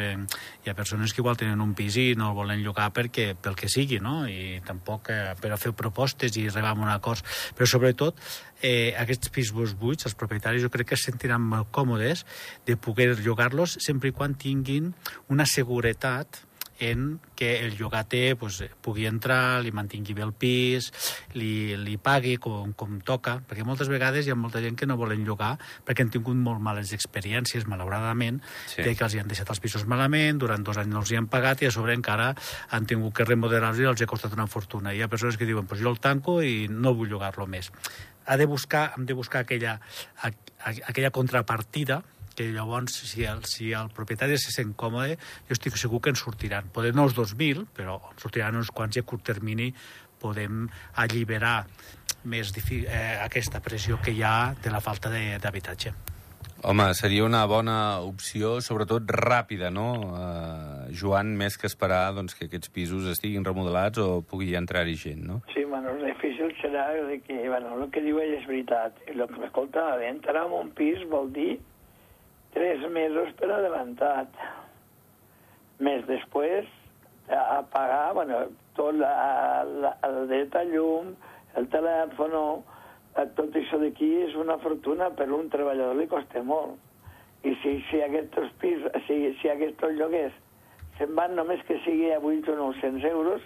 hi 0.65 0.71
ha 0.71 0.75
persones 0.77 1.13
que 1.13 1.21
igual 1.23 1.37
tenen 1.41 1.61
un 1.61 1.75
pis 1.77 1.97
i 2.01 2.07
no 2.17 2.31
el 2.31 2.39
volen 2.39 2.63
llogar 2.65 2.91
perquè, 2.97 3.35
pel 3.37 3.57
que 3.59 3.69
sigui, 3.69 4.01
no? 4.01 4.25
I 4.29 4.61
tampoc 4.65 5.11
eh, 5.13 5.35
per 5.41 5.53
a 5.53 5.61
fer 5.61 5.75
propostes 5.77 6.37
i 6.41 6.47
arribar 6.49 6.73
a 6.73 6.81
un 6.87 6.93
acord. 6.93 7.25
Però 7.57 7.69
sobretot, 7.69 8.21
eh, 8.63 8.95
aquests 9.01 9.33
pisos 9.35 9.77
buits, 9.81 10.09
els 10.09 10.17
propietaris, 10.19 10.65
jo 10.65 10.73
crec 10.73 10.93
que 10.93 10.99
es 10.99 11.05
sentiran 11.05 11.45
molt 11.45 11.71
còmodes 11.75 12.25
de 12.67 12.79
poder 12.81 13.13
llogar-los 13.21 13.79
sempre 13.85 14.11
i 14.11 14.17
quan 14.17 14.37
tinguin 14.41 14.93
una 15.29 15.47
seguretat 15.49 16.45
en 16.81 17.21
que 17.37 17.65
el 17.65 17.77
llogater 17.77 18.37
pues, 18.37 18.63
pugui 18.83 19.07
entrar, 19.07 19.63
li 19.63 19.73
mantingui 19.75 20.15
bé 20.17 20.25
el 20.27 20.33
pis, 20.33 20.91
li, 21.35 21.77
li 21.79 21.97
pagui 21.99 22.37
com, 22.43 22.73
com 22.79 22.99
toca, 23.07 23.39
perquè 23.47 23.67
moltes 23.67 23.91
vegades 23.93 24.27
hi 24.27 24.35
ha 24.35 24.39
molta 24.39 24.63
gent 24.65 24.79
que 24.79 24.89
no 24.91 24.99
volen 25.01 25.25
llogar 25.27 25.55
perquè 25.87 26.05
han 26.05 26.13
tingut 26.15 26.37
molt 26.39 26.63
males 26.65 26.93
experiències, 26.97 27.67
malauradament, 27.71 28.41
sí. 28.71 28.83
de 28.83 28.95
que 28.95 29.07
els 29.07 29.15
hi 29.15 29.23
han 29.23 29.31
deixat 29.31 29.51
els 29.51 29.63
pisos 29.63 29.87
malament, 29.91 30.41
durant 30.43 30.65
dos 30.67 30.79
anys 30.81 30.93
no 30.93 31.03
els 31.03 31.13
hi 31.13 31.21
han 31.21 31.29
pagat 31.33 31.63
i 31.63 31.71
a 31.71 31.75
sobre 31.75 31.95
encara 31.97 32.33
han 32.71 32.89
tingut 32.91 33.15
que 33.17 33.29
remodelar-los 33.29 33.83
i 33.83 33.91
els 33.91 34.03
ha 34.03 34.11
costat 34.11 34.35
una 34.37 34.49
fortuna. 34.51 34.95
Hi 34.95 35.03
ha 35.05 35.11
persones 35.13 35.39
que 35.39 35.49
diuen, 35.49 35.69
pues 35.71 35.83
jo 35.83 35.93
el 35.93 36.01
tanco 36.03 36.41
i 36.43 36.67
no 36.71 36.95
vull 36.95 37.13
llogar-lo 37.13 37.47
més. 37.51 37.71
Ha 38.27 38.39
de 38.41 38.47
buscar, 38.49 38.93
hem 38.97 39.07
de 39.07 39.15
buscar 39.15 39.45
aquella, 39.45 39.79
aquella 40.65 41.13
contrapartida 41.13 42.03
que 42.35 42.51
llavors, 42.53 42.95
si 43.11 43.25
el, 43.25 43.45
si 43.49 43.73
el 43.73 43.91
propietari 43.95 44.39
se 44.39 44.53
sent 44.55 44.75
còmode, 44.79 45.19
jo 45.49 45.57
estic 45.57 45.79
segur 45.81 46.03
que 46.03 46.13
en 46.13 46.19
sortiran. 46.21 46.71
Poder 46.75 46.95
no 46.95 47.07
els 47.09 47.17
2.000, 47.17 47.67
però 47.77 48.01
en 48.11 48.19
sortiran 48.23 48.59
uns 48.61 48.73
quants 48.75 48.99
i 48.99 49.05
a 49.05 49.07
curt 49.07 49.25
termini 49.33 49.71
podem 50.25 50.65
alliberar 51.03 51.61
més 52.25 52.51
eh, 52.57 53.21
aquesta 53.21 53.61
pressió 53.61 54.01
que 54.01 54.15
hi 54.15 54.25
ha 54.25 54.55
de 54.65 54.73
la 54.73 54.81
falta 54.81 55.13
d'habitatge. 55.13 55.95
Home, 56.65 56.87
seria 56.97 57.27
una 57.27 57.43
bona 57.45 58.01
opció, 58.01 58.55
sobretot 58.65 59.11
ràpida, 59.13 59.69
no, 59.69 59.89
uh, 60.17 60.87
Joan, 60.97 61.35
més 61.37 61.59
que 61.61 61.69
esperar 61.69 62.15
doncs, 62.17 62.33
que 62.39 62.47
aquests 62.49 62.73
pisos 62.73 63.05
estiguin 63.11 63.45
remodelats 63.45 64.01
o 64.01 64.23
pugui 64.25 64.55
entrar-hi 64.57 64.97
gent, 64.97 65.21
no? 65.29 65.43
Sí, 65.53 65.67
bueno, 65.69 65.93
el 65.93 66.07
difícil 66.09 66.55
serà 66.63 66.87
que, 67.27 67.37
bueno, 67.51 67.77
el 67.77 67.93
que 67.93 68.01
diu 68.07 68.23
ell 68.23 68.33
és 68.39 68.49
veritat. 68.49 68.97
El 69.13 69.27
que 69.29 69.43
m'escolta, 69.43 69.91
entrar 70.09 70.47
en 70.49 70.57
un 70.57 70.73
pis 70.73 71.05
vol 71.13 71.29
dir 71.37 71.59
tres 72.55 72.85
mesos 72.91 73.35
per 73.39 73.51
adelantat. 73.51 74.39
Més 75.83 76.05
després, 76.07 76.69
a 77.29 77.63
pagar, 77.73 78.13
bueno, 78.15 78.45
tot 78.79 78.95
la, 78.99 79.65
la, 79.83 79.95
el 80.07 80.21
dret 80.31 80.55
a 80.57 80.65
llum, 80.69 81.13
el 81.59 81.69
telèfon, 81.73 82.37
tot 83.39 83.59
això 83.59 83.79
d'aquí 83.83 84.11
és 84.25 84.35
una 84.39 84.57
fortuna, 84.63 85.11
per 85.19 85.29
un 85.33 85.51
treballador 85.51 85.99
li 85.99 86.09
costa 86.11 86.43
molt. 86.47 86.79
I 87.45 87.53
si, 87.61 87.77
si 87.91 88.01
aquests 88.01 88.55
pis, 88.63 88.87
si, 89.07 89.19
si 89.41 89.51
aquests 89.53 89.99
lloguers 89.99 90.35
se'n 90.99 91.15
van 91.19 91.35
només 91.37 91.63
que 91.69 91.77
sigui 91.85 92.13
a 92.15 92.21
8 92.23 92.53
o 92.55 92.59
900 92.61 93.07
euros, 93.11 93.43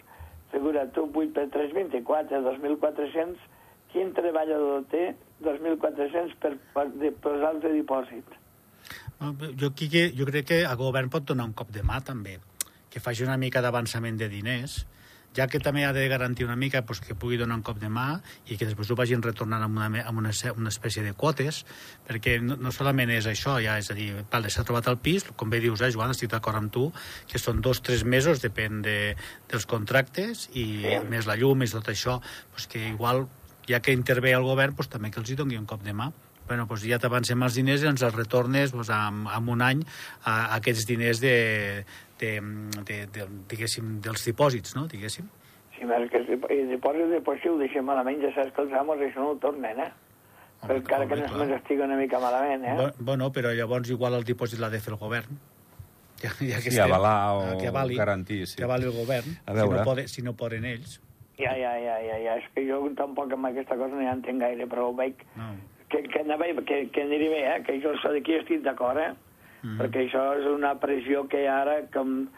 figura 0.53 0.85
tu 0.93 1.07
8 1.09 1.33
per 1.37 1.47
3, 1.55 1.73
24, 1.77 2.43
2.400, 2.45 3.49
quin 3.93 4.13
treballador 4.17 4.85
té 4.93 5.15
2.400 5.45 6.37
per, 6.43 6.53
per 6.75 6.87
posar 7.25 7.55
el 7.57 7.81
dipòsit? 7.81 8.37
Jo, 9.21 9.73
aquí, 9.73 9.89
jo 9.91 10.27
crec 10.29 10.47
que 10.47 10.61
el 10.63 10.77
govern 10.79 11.11
pot 11.11 11.27
donar 11.27 11.49
un 11.49 11.57
cop 11.57 11.73
de 11.75 11.83
mà, 11.83 11.99
també, 12.07 12.39
que 12.89 13.03
faci 13.03 13.27
una 13.27 13.37
mica 13.41 13.63
d'avançament 13.65 14.19
de 14.21 14.29
diners, 14.31 14.85
ja 15.37 15.47
que 15.47 15.61
també 15.63 15.85
ha 15.85 15.93
de 15.93 16.07
garantir 16.09 16.47
una 16.47 16.57
mica 16.57 16.83
pues, 16.87 17.01
que 17.05 17.15
pugui 17.15 17.37
donar 17.39 17.59
un 17.59 17.65
cop 17.67 17.79
de 17.79 17.91
mà 17.93 18.21
i 18.49 18.57
que 18.57 18.67
després 18.67 18.91
ho 18.91 18.97
vagin 18.99 19.23
retornant 19.23 19.63
amb 19.63 19.77
una, 19.79 20.03
amb 20.03 20.23
una, 20.23 20.33
una 20.57 20.73
espècie 20.73 21.05
de 21.05 21.13
quotes, 21.13 21.65
perquè 22.09 22.39
no, 22.43 22.57
no 22.57 22.73
solament 22.75 23.13
és 23.15 23.29
això, 23.31 23.59
ja, 23.63 23.77
és 23.79 23.91
a 23.93 23.97
dir, 23.99 24.09
vale, 24.33 24.51
s'ha 24.51 24.65
trobat 24.67 24.89
el 24.91 24.99
pis, 25.03 25.27
com 25.39 25.51
bé 25.51 25.61
dius, 25.63 25.83
eh, 25.83 25.93
Joan, 25.95 26.15
estic 26.15 26.33
d'acord 26.33 26.59
amb 26.59 26.73
tu, 26.75 26.89
que 27.31 27.43
són 27.43 27.63
dos, 27.65 27.83
tres 27.85 28.05
mesos, 28.05 28.43
depèn 28.43 28.83
de, 28.87 28.99
dels 29.51 29.69
contractes, 29.69 30.49
i 30.55 30.67
sí. 30.87 30.97
més 31.11 31.29
la 31.29 31.37
llum, 31.39 31.59
més 31.63 31.77
tot 31.77 31.91
això, 31.93 32.19
pues, 32.55 32.71
que 32.71 32.89
igual, 32.89 33.27
ja 33.69 33.83
que 33.85 33.95
intervé 33.95 34.35
el 34.35 34.47
govern, 34.47 34.75
pues, 34.79 34.91
també 34.91 35.13
que 35.13 35.23
els 35.23 35.31
hi 35.31 35.39
doni 35.39 35.61
un 35.61 35.69
cop 35.69 35.85
de 35.87 35.95
mà 35.95 36.11
bueno, 36.49 36.65
doncs 36.67 36.87
ja 36.89 36.99
t'avancem 36.99 37.45
els 37.45 37.59
diners 37.61 37.85
i 37.85 37.91
ens 37.91 38.03
els 38.07 38.17
retornes 38.17 38.73
doncs, 38.73 38.91
en, 38.95 39.27
en 39.37 39.51
un 39.53 39.63
any 39.65 39.85
a, 39.85 40.33
a 40.33 40.57
aquests 40.57 40.89
diners 40.89 41.21
de, 41.23 41.35
de, 42.19 42.33
de, 42.89 42.99
de, 43.15 43.29
diguéssim, 43.53 43.99
dels 44.05 44.25
dipòsits, 44.27 44.75
no? 44.79 44.87
diguéssim. 44.91 45.29
Sí, 45.77 45.87
més 45.87 46.09
que 46.11 46.25
el 46.25 46.73
dipòsit 46.73 47.13
després 47.13 47.43
si 47.45 47.53
ho 47.53 47.59
deixem 47.61 47.87
malament, 47.87 48.19
ja 48.25 48.33
saps 48.35 48.55
que 48.57 48.65
els 48.65 48.75
amos 48.81 49.05
això 49.05 49.23
no 49.23 49.35
ho 49.35 49.41
tornen, 49.43 49.85
eh? 49.85 49.93
Home, 50.59 50.67
però 50.67 50.81
encara 50.81 51.07
que 51.07 51.21
no 51.23 51.45
estigui 51.55 51.85
una 51.85 52.01
mica 52.01 52.19
malament, 52.19 52.65
eh? 52.67 52.89
Bueno, 52.99 53.29
però 53.31 53.53
llavors 53.55 53.93
igual 53.95 54.19
el 54.19 54.27
dipòsit 54.27 54.59
l'ha 54.59 54.73
de 54.73 54.83
fer 54.83 54.97
el 54.97 55.01
govern. 55.05 55.39
Ja, 56.19 56.33
ja 56.43 56.57
que 56.59 56.73
sí, 56.73 56.75
estem, 56.75 56.89
avalar 56.91 57.19
o 57.31 57.43
que 57.61 57.69
avali, 57.71 57.95
garantir, 57.95 58.41
sí. 58.51 58.57
Que 58.59 58.65
avali 58.67 58.89
el 58.89 58.97
govern, 58.97 59.37
a 59.47 59.53
veure. 59.55 59.69
si 59.69 59.77
no, 59.77 59.85
poden, 59.87 60.09
si 60.11 60.25
no 60.27 60.33
poden 60.35 60.65
ells. 60.67 60.97
Ja, 61.39 61.53
ja, 61.55 61.77
ja, 61.79 61.95
ja, 62.03 62.17
ja, 62.25 62.33
és 62.41 62.49
que 62.57 62.65
jo 62.67 62.81
tampoc 62.99 63.31
amb 63.37 63.47
aquesta 63.53 63.77
cosa 63.79 63.95
no 63.95 64.03
hi 64.03 64.11
entenc 64.11 64.43
gaire, 64.43 64.67
però 64.67 64.89
ho 64.89 64.97
veig 64.99 65.23
no 65.39 65.53
que, 65.89 66.03
que, 66.05 66.21
anava, 66.21 66.51
que, 66.67 66.89
que 66.93 67.03
aniria 67.03 67.31
bé, 67.33 67.43
eh? 67.55 67.63
que 67.67 67.79
jo 67.83 67.95
d'aquí 68.03 68.39
estic 68.39 68.63
d'acord, 68.67 69.01
eh? 69.01 69.15
Mm. 69.59 69.75
perquè 69.81 70.05
això 70.05 70.23
és 70.39 70.47
una 70.47 70.77
pressió 70.79 71.25
que 71.27 71.41
hi 71.43 71.49
ha 71.51 71.57
ara 71.65 71.81
com, 71.91 72.29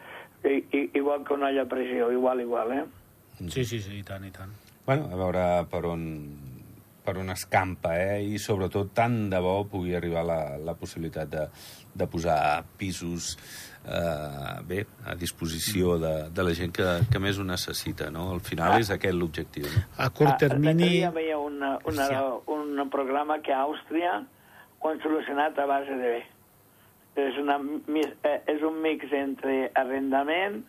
i, 0.41 0.55
i, 0.73 0.87
igual 0.97 1.25
que 1.27 1.35
una 1.35 1.51
pressió, 1.69 2.11
igual, 2.11 2.41
igual, 2.41 2.71
eh? 2.73 2.85
Sí, 3.47 3.65
sí, 3.65 3.79
sí, 3.81 3.99
i 3.99 4.03
tant, 4.03 4.25
i 4.25 4.31
tant. 4.33 4.53
Bueno, 4.85 5.09
a 5.13 5.17
veure 5.19 5.43
per 5.69 5.83
on, 5.85 6.03
per 7.05 7.17
on 7.21 7.29
escampa, 7.33 7.93
eh? 7.97 8.21
I 8.25 8.39
sobretot 8.41 8.93
tant 8.97 9.29
de 9.29 9.41
bo 9.41 9.59
pugui 9.69 9.95
arribar 9.97 10.25
la, 10.25 10.39
la 10.57 10.75
possibilitat 10.77 11.29
de, 11.29 11.45
de 11.93 12.07
posar 12.09 12.63
pisos 12.77 13.35
eh, 13.85 14.61
bé, 14.67 14.85
a 15.05 15.15
disposició 15.15 15.97
de, 15.99 16.13
de 16.29 16.43
la 16.43 16.53
gent 16.57 16.73
que, 16.75 16.87
que 17.11 17.19
més 17.19 17.39
ho 17.39 17.45
necessita, 17.47 18.09
no? 18.13 18.29
Al 18.35 18.43
final 18.45 18.75
ah. 18.75 18.81
és 18.83 18.91
aquest 18.93 19.17
l'objectiu, 19.17 19.65
no? 19.65 19.85
A 19.97 20.09
curt 20.09 20.37
termini... 20.41 21.03
Ah, 21.05 21.13
veia 21.15 21.39
una, 21.39 21.77
una, 21.89 22.07
sí. 22.07 22.21
un 22.53 22.89
programa 22.89 23.39
que 23.41 23.53
a 23.53 23.63
Àustria 23.65 24.21
ho 24.81 24.89
han 24.89 25.01
solucionat 25.01 25.57
a 25.59 25.67
base 25.69 25.97
de 25.97 26.15
bé. 26.17 26.23
És, 27.21 27.37
una, 27.37 27.57
eh, 27.99 28.39
és 28.53 28.61
un 28.63 28.79
mix 28.81 29.11
entre 29.13 29.69
arrendament 29.75 30.61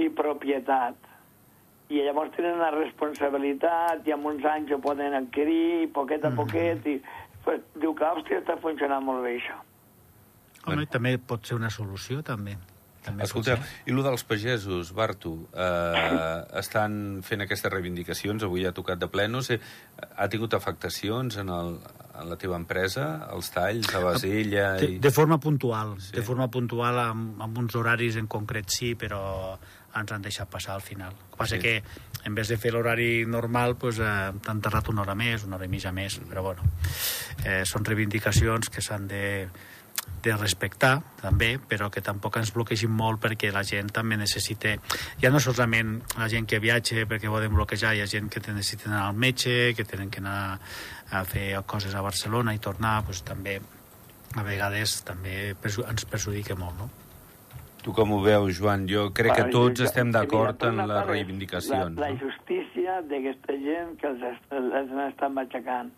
i 0.00 0.08
propietat. 0.10 0.96
I 1.92 2.00
llavors 2.06 2.32
tenen 2.36 2.56
una 2.56 2.70
responsabilitat 2.74 4.06
i 4.08 4.14
en 4.14 4.24
uns 4.26 4.44
anys 4.48 4.72
ho 4.72 4.80
poden 4.82 5.14
adquirir, 5.14 5.90
poquet 5.92 6.24
a 6.24 6.30
mm-hmm. 6.30 6.40
poquet, 6.40 6.80
mm 6.80 6.84
-hmm. 6.84 6.96
i 6.96 7.44
pues, 7.44 7.60
diu 7.76 7.94
que 7.94 8.04
a 8.04 8.14
Àustria 8.16 8.40
està 8.40 8.56
funcionant 8.56 9.04
molt 9.04 9.22
bé 9.22 9.36
això. 9.36 9.60
Home, 10.64 10.74
bueno. 10.76 10.86
també 10.90 11.16
pot 11.18 11.46
ser 11.46 11.56
una 11.58 11.70
solució, 11.70 12.22
també. 12.22 12.56
També 13.02 13.24
Escolta, 13.26 13.56
i 13.86 13.90
el 13.90 13.98
dels 14.06 14.22
pagesos, 14.22 14.92
Bartu, 14.94 15.32
eh, 15.58 16.44
estan 16.60 17.18
fent 17.26 17.42
aquestes 17.42 17.72
reivindicacions, 17.72 18.44
avui 18.46 18.62
ha 18.68 18.70
tocat 18.76 19.00
de 19.02 19.08
ple, 19.10 19.26
no 19.26 19.40
sé, 19.42 19.58
ha 19.98 20.28
tingut 20.30 20.54
afectacions 20.54 21.36
en, 21.42 21.50
el, 21.50 21.72
en 22.20 22.30
la 22.30 22.38
teva 22.38 22.54
empresa, 22.60 23.08
els 23.34 23.50
talls 23.50 23.90
a 23.98 24.04
Basella 24.04 24.68
i... 24.86 25.00
de 25.02 25.10
forma 25.10 25.40
puntual, 25.42 25.96
Sí. 25.98 26.12
de 26.14 26.22
forma 26.22 26.46
puntual 26.48 27.00
amb, 27.08 27.42
amb 27.42 27.58
uns 27.58 27.74
horaris 27.74 28.20
en 28.22 28.30
concret 28.30 28.70
sí, 28.70 28.94
però 28.94 29.58
ens 29.98 30.12
han 30.14 30.22
deixat 30.22 30.48
passar 30.48 30.78
al 30.78 30.86
final. 30.86 31.10
El 31.12 31.30
que 31.34 31.36
passa 31.42 31.56
Sí. 31.56 31.60
sí. 31.60 31.62
que 31.66 32.22
en 32.24 32.34
vez 32.38 32.48
de 32.48 32.56
fer 32.56 32.70
l'horari 32.72 33.26
normal 33.26 33.74
pues, 33.76 33.98
eh, 33.98 34.30
t'han 34.46 34.62
tardat 34.62 34.88
una 34.94 35.02
hora 35.02 35.18
més, 35.18 35.42
una 35.42 35.56
hora 35.58 35.66
i 35.66 35.68
mitja 35.74 35.90
més, 35.90 36.20
però 36.30 36.46
bueno, 36.46 36.62
eh, 37.44 37.64
són 37.66 37.84
reivindicacions 37.84 38.70
que 38.70 38.80
s'han 38.80 39.08
de, 39.10 39.48
de 40.22 40.36
respectar 40.36 41.00
també, 41.20 41.56
però 41.58 41.88
que 41.90 42.00
tampoc 42.00 42.36
ens 42.38 42.52
bloquegin 42.54 42.90
molt 42.94 43.18
perquè 43.24 43.50
la 43.52 43.64
gent 43.66 43.88
també 43.90 44.14
necessita 44.16 44.76
ja 45.18 45.30
no 45.34 45.40
solament 45.42 45.96
la 46.18 46.28
gent 46.30 46.46
que 46.46 46.60
viatja 46.62 47.02
perquè 47.10 47.26
poden 47.30 47.54
bloquejar, 47.56 47.94
hi 47.96 48.02
ha 48.04 48.06
gent 48.06 48.28
que 48.30 48.38
te- 48.40 48.52
necessiten 48.54 48.92
anar 48.92 49.08
al 49.08 49.16
metge, 49.18 49.74
que 49.74 49.84
tenen 49.84 50.10
que 50.10 50.20
anar 50.22 50.60
a 51.10 51.24
fer 51.24 51.58
coses 51.66 51.94
a 51.94 52.02
Barcelona 52.06 52.54
i 52.54 52.60
tornar, 52.62 53.00
doncs 53.02 53.24
també 53.26 53.56
a 54.38 54.42
vegades 54.46 55.02
també 55.04 55.56
ens 55.58 56.04
perjudica 56.06 56.54
molt, 56.54 56.78
no? 56.78 56.90
Tu 57.82 57.90
com 57.92 58.12
ho 58.14 58.20
veus, 58.22 58.54
Joan? 58.60 58.86
Jo 58.86 59.08
crec 59.10 59.34
que 59.34 59.48
tots 59.50 59.80
jo- 59.80 59.86
estem 59.88 60.12
d'acord 60.14 60.62
en 60.68 60.76
les 60.86 61.06
reivindicacions. 61.06 61.98
La, 61.98 62.06
la 62.06 62.12
no? 62.14 62.20
justícia 62.20 63.00
d'aquesta 63.10 63.56
gent 63.58 63.96
que 63.98 64.06
els, 64.06 64.22
els 64.54 64.92
han 64.94 65.00
estat 65.08 65.34
matxacant. 65.34 65.90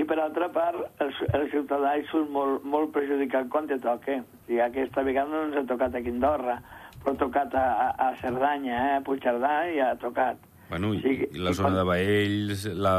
I 0.00 0.04
per 0.08 0.16
altra 0.18 0.48
part, 0.48 0.78
el, 1.04 1.10
el 1.36 1.50
ciutadà 1.52 1.94
hi 1.98 2.04
surt 2.08 2.30
molt, 2.32 2.64
molt 2.64 2.90
perjudicat 2.94 3.48
quan 3.52 3.66
te 3.68 3.76
toca. 3.82 4.18
Sigui, 4.46 4.60
aquesta 4.64 5.02
vegada 5.06 5.28
no 5.28 5.42
ens 5.48 5.56
ha 5.60 5.64
tocat 5.68 5.94
aquí 5.94 6.08
a 6.08 6.14
Andorra, 6.16 6.54
però 7.02 7.12
ha 7.14 7.18
tocat 7.20 7.54
a, 7.54 7.64
a, 7.84 7.88
a 8.08 8.12
Cerdanya, 8.22 8.78
eh? 8.88 8.94
a 8.96 9.02
Puigcerdà, 9.06 9.52
i 9.70 9.78
ha 9.84 9.90
tocat. 10.00 10.40
Bueno, 10.70 10.94
i, 10.94 11.00
Sí, 11.04 11.12
i 11.32 11.38
la 11.44 11.50
i 11.52 11.54
zona 11.54 11.68
quan- 11.68 11.78
de 11.78 11.84
Baells, 11.90 12.64
la... 12.76 12.94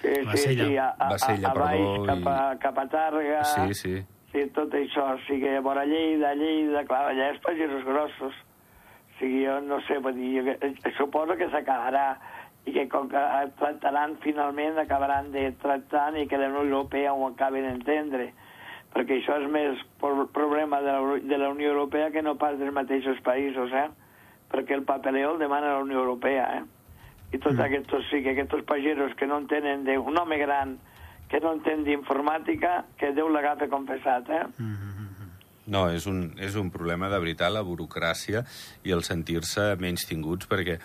Sí, 0.00 0.08
sí, 0.14 0.24
Bassella. 0.26 0.64
sí, 0.66 0.76
a, 0.76 0.88
a, 0.96 1.08
Bassella, 1.10 1.48
a, 1.48 1.50
a 1.50 1.54
baix, 1.58 1.82
perdó, 1.82 2.06
cap 2.06 2.30
a, 2.32 2.38
cap 2.62 2.78
a 2.78 2.86
Tàrrega... 2.94 3.42
Sí, 3.44 3.74
sí. 3.74 3.94
Sí, 4.30 4.44
tot 4.54 4.70
això, 4.78 5.08
o 5.16 5.18
sigui, 5.26 5.48
a 5.56 5.60
vora 5.60 5.82
Lleida, 5.84 6.32
Lleida, 6.38 6.84
clar, 6.86 7.08
allà 7.10 7.32
és 7.34 7.40
pagesos 7.42 7.82
grossos. 7.84 8.30
O 8.32 9.18
sigui, 9.18 9.42
jo 9.44 9.56
no 9.66 9.80
sé, 9.88 9.98
vull 9.98 10.14
dir, 10.14 10.36
jo, 10.38 10.44
que- 10.46 10.70
eh, 10.70 10.92
suposo 10.96 11.34
que 11.36 11.50
s'acabarà 11.50 12.12
i 12.66 12.74
que 12.74 12.86
com 12.92 13.08
que 13.08 13.22
tractaran 13.58 14.18
finalment, 14.24 14.78
acabaran 14.78 15.32
de 15.32 15.50
tractar 15.62 16.10
i 16.18 16.26
que 16.28 16.38
la 16.38 16.50
Unió 16.50 16.66
Europea 16.66 17.14
ho 17.14 17.26
acaben 17.28 17.66
d'entendre 17.68 18.32
perquè 18.94 19.20
això 19.20 19.38
és 19.38 19.46
més 19.50 19.82
problema 20.34 20.80
de 20.82 20.92
la, 20.92 21.18
de 21.22 21.38
la 21.38 21.50
Unió 21.52 21.70
Europea 21.70 22.10
que 22.10 22.22
no 22.26 22.36
pas 22.38 22.58
dels 22.58 22.74
mateixos 22.74 23.20
països, 23.26 23.72
eh? 23.72 23.88
Perquè 24.50 24.74
el 24.74 24.82
papeleo 24.82 25.34
el 25.34 25.42
demana 25.42 25.76
la 25.76 25.84
Unió 25.84 26.00
Europea, 26.02 26.48
eh? 26.58 26.64
I 27.30 27.38
tots 27.38 27.54
mm. 27.54 27.66
aquests, 27.68 28.08
sí, 28.10 28.22
que 28.24 28.34
aquests 28.34 28.64
pagesos 28.66 29.14
que 29.18 29.28
no 29.30 29.38
entenen 29.38 29.84
de 29.86 29.96
un 29.98 30.18
home 30.18 30.40
gran 30.42 30.78
que 31.30 31.38
no 31.38 31.52
entén 31.54 31.84
d'informàtica, 31.86 32.80
que 32.98 33.12
Déu 33.14 33.28
l'agafa 33.30 33.68
confessat, 33.70 34.32
eh? 34.34 34.42
No, 35.70 35.84
és 35.94 36.08
un, 36.10 36.32
és 36.42 36.56
un 36.58 36.72
problema 36.74 37.06
de 37.12 37.20
veritat, 37.22 37.52
la 37.54 37.62
burocràcia 37.62 38.42
i 38.82 38.90
el 38.90 39.04
sentir-se 39.06 39.76
menys 39.78 40.08
tinguts, 40.10 40.50
perquè, 40.50 40.80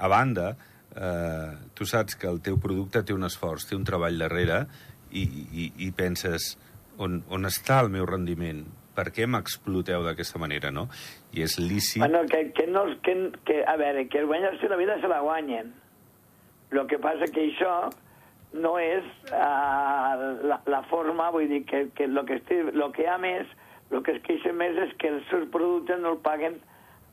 a 0.00 0.08
banda, 0.08 0.54
eh, 0.96 1.52
tu 1.74 1.86
saps 1.86 2.16
que 2.18 2.28
el 2.30 2.40
teu 2.44 2.58
producte 2.60 3.02
té 3.06 3.14
un 3.16 3.26
esforç, 3.28 3.68
té 3.68 3.78
un 3.78 3.86
treball 3.88 4.18
darrere, 4.20 4.64
i, 5.10 5.22
i, 5.22 5.70
i 5.86 5.90
penses, 5.96 6.54
on, 6.98 7.20
on 7.30 7.48
està 7.48 7.80
el 7.84 7.90
meu 7.92 8.06
rendiment? 8.08 8.64
Per 8.94 9.06
què 9.14 9.26
m'exploteu 9.30 10.02
d'aquesta 10.04 10.40
manera, 10.42 10.72
no? 10.74 10.88
I 11.32 11.44
és 11.46 11.56
lícit... 11.62 12.02
Bueno, 12.02 12.24
que, 12.28 12.50
que, 12.56 12.66
no, 12.66 12.84
que, 13.04 13.16
que, 13.46 13.62
a 13.64 13.76
veure, 13.80 14.06
que 14.10 14.24
guanyar-se 14.26 14.68
la 14.68 14.78
vida 14.80 14.98
se 15.00 15.08
la 15.08 15.20
guanyen. 15.24 15.72
El 16.70 16.86
que 16.90 16.98
passa 17.02 17.30
que 17.32 17.46
això 17.48 17.74
no 18.52 18.76
és 18.82 19.06
uh, 19.30 20.44
la, 20.46 20.58
la 20.66 20.82
forma, 20.90 21.30
vull 21.34 21.48
dir, 21.50 21.62
que, 21.66 21.86
que 21.96 22.06
lo 22.10 22.26
que, 22.26 22.40
estic, 22.40 22.74
lo 22.74 22.90
que 22.94 23.06
hi 23.06 23.10
ha 23.10 23.18
més, 23.22 23.48
el 23.90 24.02
que 24.06 24.14
es 24.16 24.22
queixa 24.26 24.52
més 24.54 24.76
és 24.78 24.92
que 24.98 25.10
els 25.10 25.26
seus 25.30 25.48
productes 25.54 25.98
no 26.02 26.14
el 26.14 26.20
paguen 26.22 26.58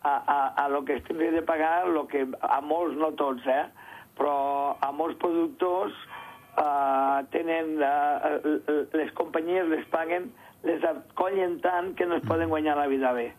a, 0.03 0.15
a, 0.15 0.65
a 0.65 0.67
lo 0.69 0.83
que 0.85 0.97
estem 0.97 1.17
de 1.17 1.41
pagar, 1.41 1.87
lo 1.87 2.07
que 2.07 2.27
a 2.41 2.61
molts, 2.61 2.97
no 2.97 3.11
tots, 3.19 3.45
eh? 3.47 3.65
però 4.17 4.77
a 4.81 4.91
molts 4.91 5.17
productors 5.21 5.93
uh, 6.57 7.23
tenen, 7.33 7.77
uh, 7.81 8.85
les 8.97 9.11
companyies 9.17 9.69
les 9.69 9.85
paguen, 9.93 10.31
les 10.65 10.83
acollen 10.83 11.59
tant 11.61 11.93
que 11.95 12.07
no 12.09 12.17
es 12.17 12.25
poden 12.25 12.49
guanyar 12.49 12.77
la 12.77 12.87
vida 12.89 13.13
bé. 13.13 13.31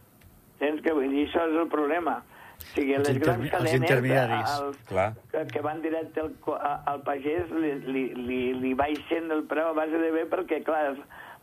Tens 0.58 0.82
que 0.82 0.94
vull 0.94 1.10
dir, 1.10 1.26
això 1.28 1.46
és 1.50 1.56
el 1.58 1.70
problema. 1.70 2.20
O 2.58 2.66
sigui, 2.72 2.96
Els 2.98 3.06
les 3.06 3.20
grans 3.22 3.50
cadenes, 3.50 3.74
intermediaris. 3.78 4.54
els, 4.62 4.78
Clar. 4.88 5.12
que, 5.30 5.44
que 5.52 5.60
van 5.62 5.82
directe 5.82 6.24
al, 6.24 6.32
al 6.90 7.04
pagès, 7.06 7.50
li, 7.54 7.74
li, 7.86 8.04
li, 8.18 8.40
li 8.58 8.72
baixen 8.78 9.30
el 9.34 9.44
preu 9.50 9.70
a 9.70 9.76
base 9.76 10.00
de 10.02 10.10
bé 10.14 10.24
perquè, 10.30 10.62
clar, 10.66 10.96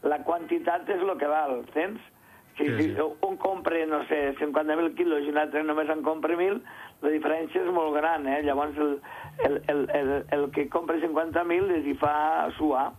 la 0.03 0.19
quantitat 0.27 0.89
és 0.91 1.01
el 1.03 1.15
que 1.19 1.31
val, 1.31 1.61
tens? 1.75 2.03
Si, 2.57 2.63
Sí, 2.63 2.75
si 2.77 2.95
sí. 2.95 3.01
un 3.27 3.35
compra, 3.37 3.85
no 3.85 4.05
sé, 4.07 4.33
50.000 4.39 4.93
quilos 4.95 5.25
i 5.25 5.31
un 5.33 5.37
altre 5.41 5.63
només 5.63 5.89
en 5.91 6.01
compra 6.05 6.37
1.000, 6.37 6.61
la 7.03 7.09
diferència 7.11 7.61
és 7.65 7.71
molt 7.75 7.91
gran, 7.97 8.27
eh? 8.31 8.41
Llavors, 8.47 8.77
el, 8.79 8.93
el, 9.43 9.57
el, 9.67 9.81
el, 9.93 10.11
el 10.37 10.45
que 10.55 10.69
compra 10.71 10.95
50.000 11.01 11.67
les 11.73 11.85
hi 11.91 11.95
fa 11.99 12.13
suar. 12.55 12.93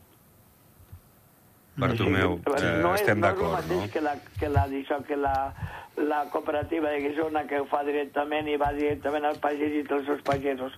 Bartomeu, 1.77 2.39
Sí, 2.45 2.65
eh, 2.65 2.77
no 2.83 2.93
és, 2.95 3.01
estem 3.03 3.21
no 3.21 3.29
és 3.29 3.33
el 3.33 3.39
d'acord, 3.39 3.53
mateix 3.57 3.83
no? 3.83 3.89
que 3.93 4.01
la, 4.05 4.15
que 4.41 4.49
la, 4.49 4.63
això, 4.69 5.01
que 5.09 5.17
la, 5.17 5.35
la 5.97 6.21
cooperativa 6.33 6.89
de 6.93 7.01
Guisona 7.05 7.47
que 7.49 7.61
ho 7.61 7.67
fa 7.69 7.83
directament 7.85 8.49
i 8.49 8.57
va 8.61 8.71
directament 8.77 9.25
al 9.29 9.37
pagès 9.43 9.73
i 9.77 9.83
als 9.85 10.07
seus 10.09 10.23
pagesos. 10.25 10.77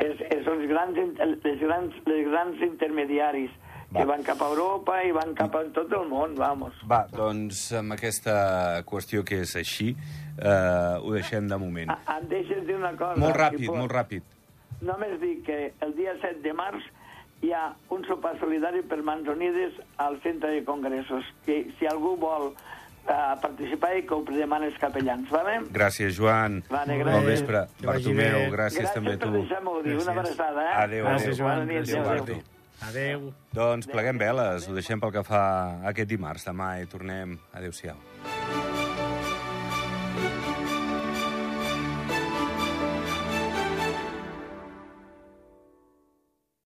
És, 0.00 0.20
és 0.32 0.48
els 0.50 0.66
grans, 0.68 0.96
les 1.44 1.60
grans, 1.60 1.96
les 2.08 2.24
grans 2.28 2.60
intermediaris 2.66 3.52
Va. 3.94 4.00
que 4.00 4.06
van 4.06 4.22
cap 4.26 4.40
a 4.42 4.48
Europa 4.50 4.96
i 5.06 5.12
van 5.14 5.34
cap 5.38 5.54
a 5.54 5.62
tot 5.72 5.92
el 5.92 6.08
món, 6.10 6.34
vamos. 6.34 6.74
Va, 6.90 7.06
doncs 7.14 7.72
amb 7.78 7.92
aquesta 7.94 8.82
qüestió 8.84 9.22
que 9.24 9.40
és 9.42 9.54
així, 9.56 9.94
eh, 10.38 10.98
ho 11.00 11.12
deixem 11.14 11.46
de 11.48 11.56
moment. 11.56 11.90
Ah, 11.90 12.18
Em 12.18 12.26
deixes 12.28 12.66
dir 12.66 12.74
una 12.74 12.90
cosa? 12.96 13.14
Molt 13.20 13.34
si 13.36 13.40
ràpid, 13.40 13.66
pot. 13.66 13.76
molt 13.76 13.92
ràpid. 13.92 14.22
Només 14.82 15.20
dic 15.20 15.44
que 15.46 15.72
el 15.80 15.94
dia 15.94 16.12
7 16.20 16.42
de 16.42 16.52
març 16.52 16.82
hi 17.42 17.52
ha 17.52 17.74
un 17.90 18.04
sopar 18.04 18.38
solidari 18.40 18.82
per 18.82 19.02
Mans 19.02 19.28
Unides 19.28 19.74
al 19.98 20.20
centre 20.22 20.50
de 20.50 20.64
congressos. 20.64 21.24
Que 21.46 21.70
si 21.78 21.86
algú 21.86 22.16
vol 22.18 22.48
uh, 22.50 23.36
participar 23.40 23.96
i 23.98 24.02
que 24.06 24.14
ho 24.14 24.24
demanen 24.24 24.70
els 24.70 24.78
capellans, 24.80 25.28
vale? 25.30 25.60
Gràcies, 25.70 26.16
Joan. 26.16 26.62
Vale, 26.70 26.96
Bon 26.98 27.06
gràcies. 27.06 27.26
vespre. 27.26 27.66
Que 27.80 27.86
vagi 27.86 28.04
Bartomeu, 28.14 28.50
gràcies, 28.50 28.80
Gràcies 28.80 28.94
també 28.94 29.12
a 29.14 29.18
per 29.18 29.28
tu. 29.28 29.32
deixar-m'ho 29.32 29.82
dir. 29.82 29.92
Una 29.94 30.02
Gràcies. 30.02 30.18
abraçada, 30.18 30.62
eh? 30.64 30.74
Adéu, 30.84 31.04
Gràcies, 31.04 31.22
adéu. 31.28 31.36
Joan. 31.38 31.58
Bona 31.58 31.64
nit, 31.72 31.82
Adéu, 31.88 32.00
adéu. 32.00 32.10
Bartu. 32.10 32.32
Adéu. 32.32 32.42
Doncs 33.54 33.88
pleguem 33.90 34.20
veles, 34.20 34.68
ho 34.68 34.76
deixem 34.76 35.00
pel 35.00 35.14
que 35.14 35.24
fa 35.26 35.44
aquest 35.90 36.10
dimarts. 36.10 36.46
Demà 36.50 36.74
hi 36.80 36.90
tornem. 36.90 37.38
Adéu-siau. 37.54 38.00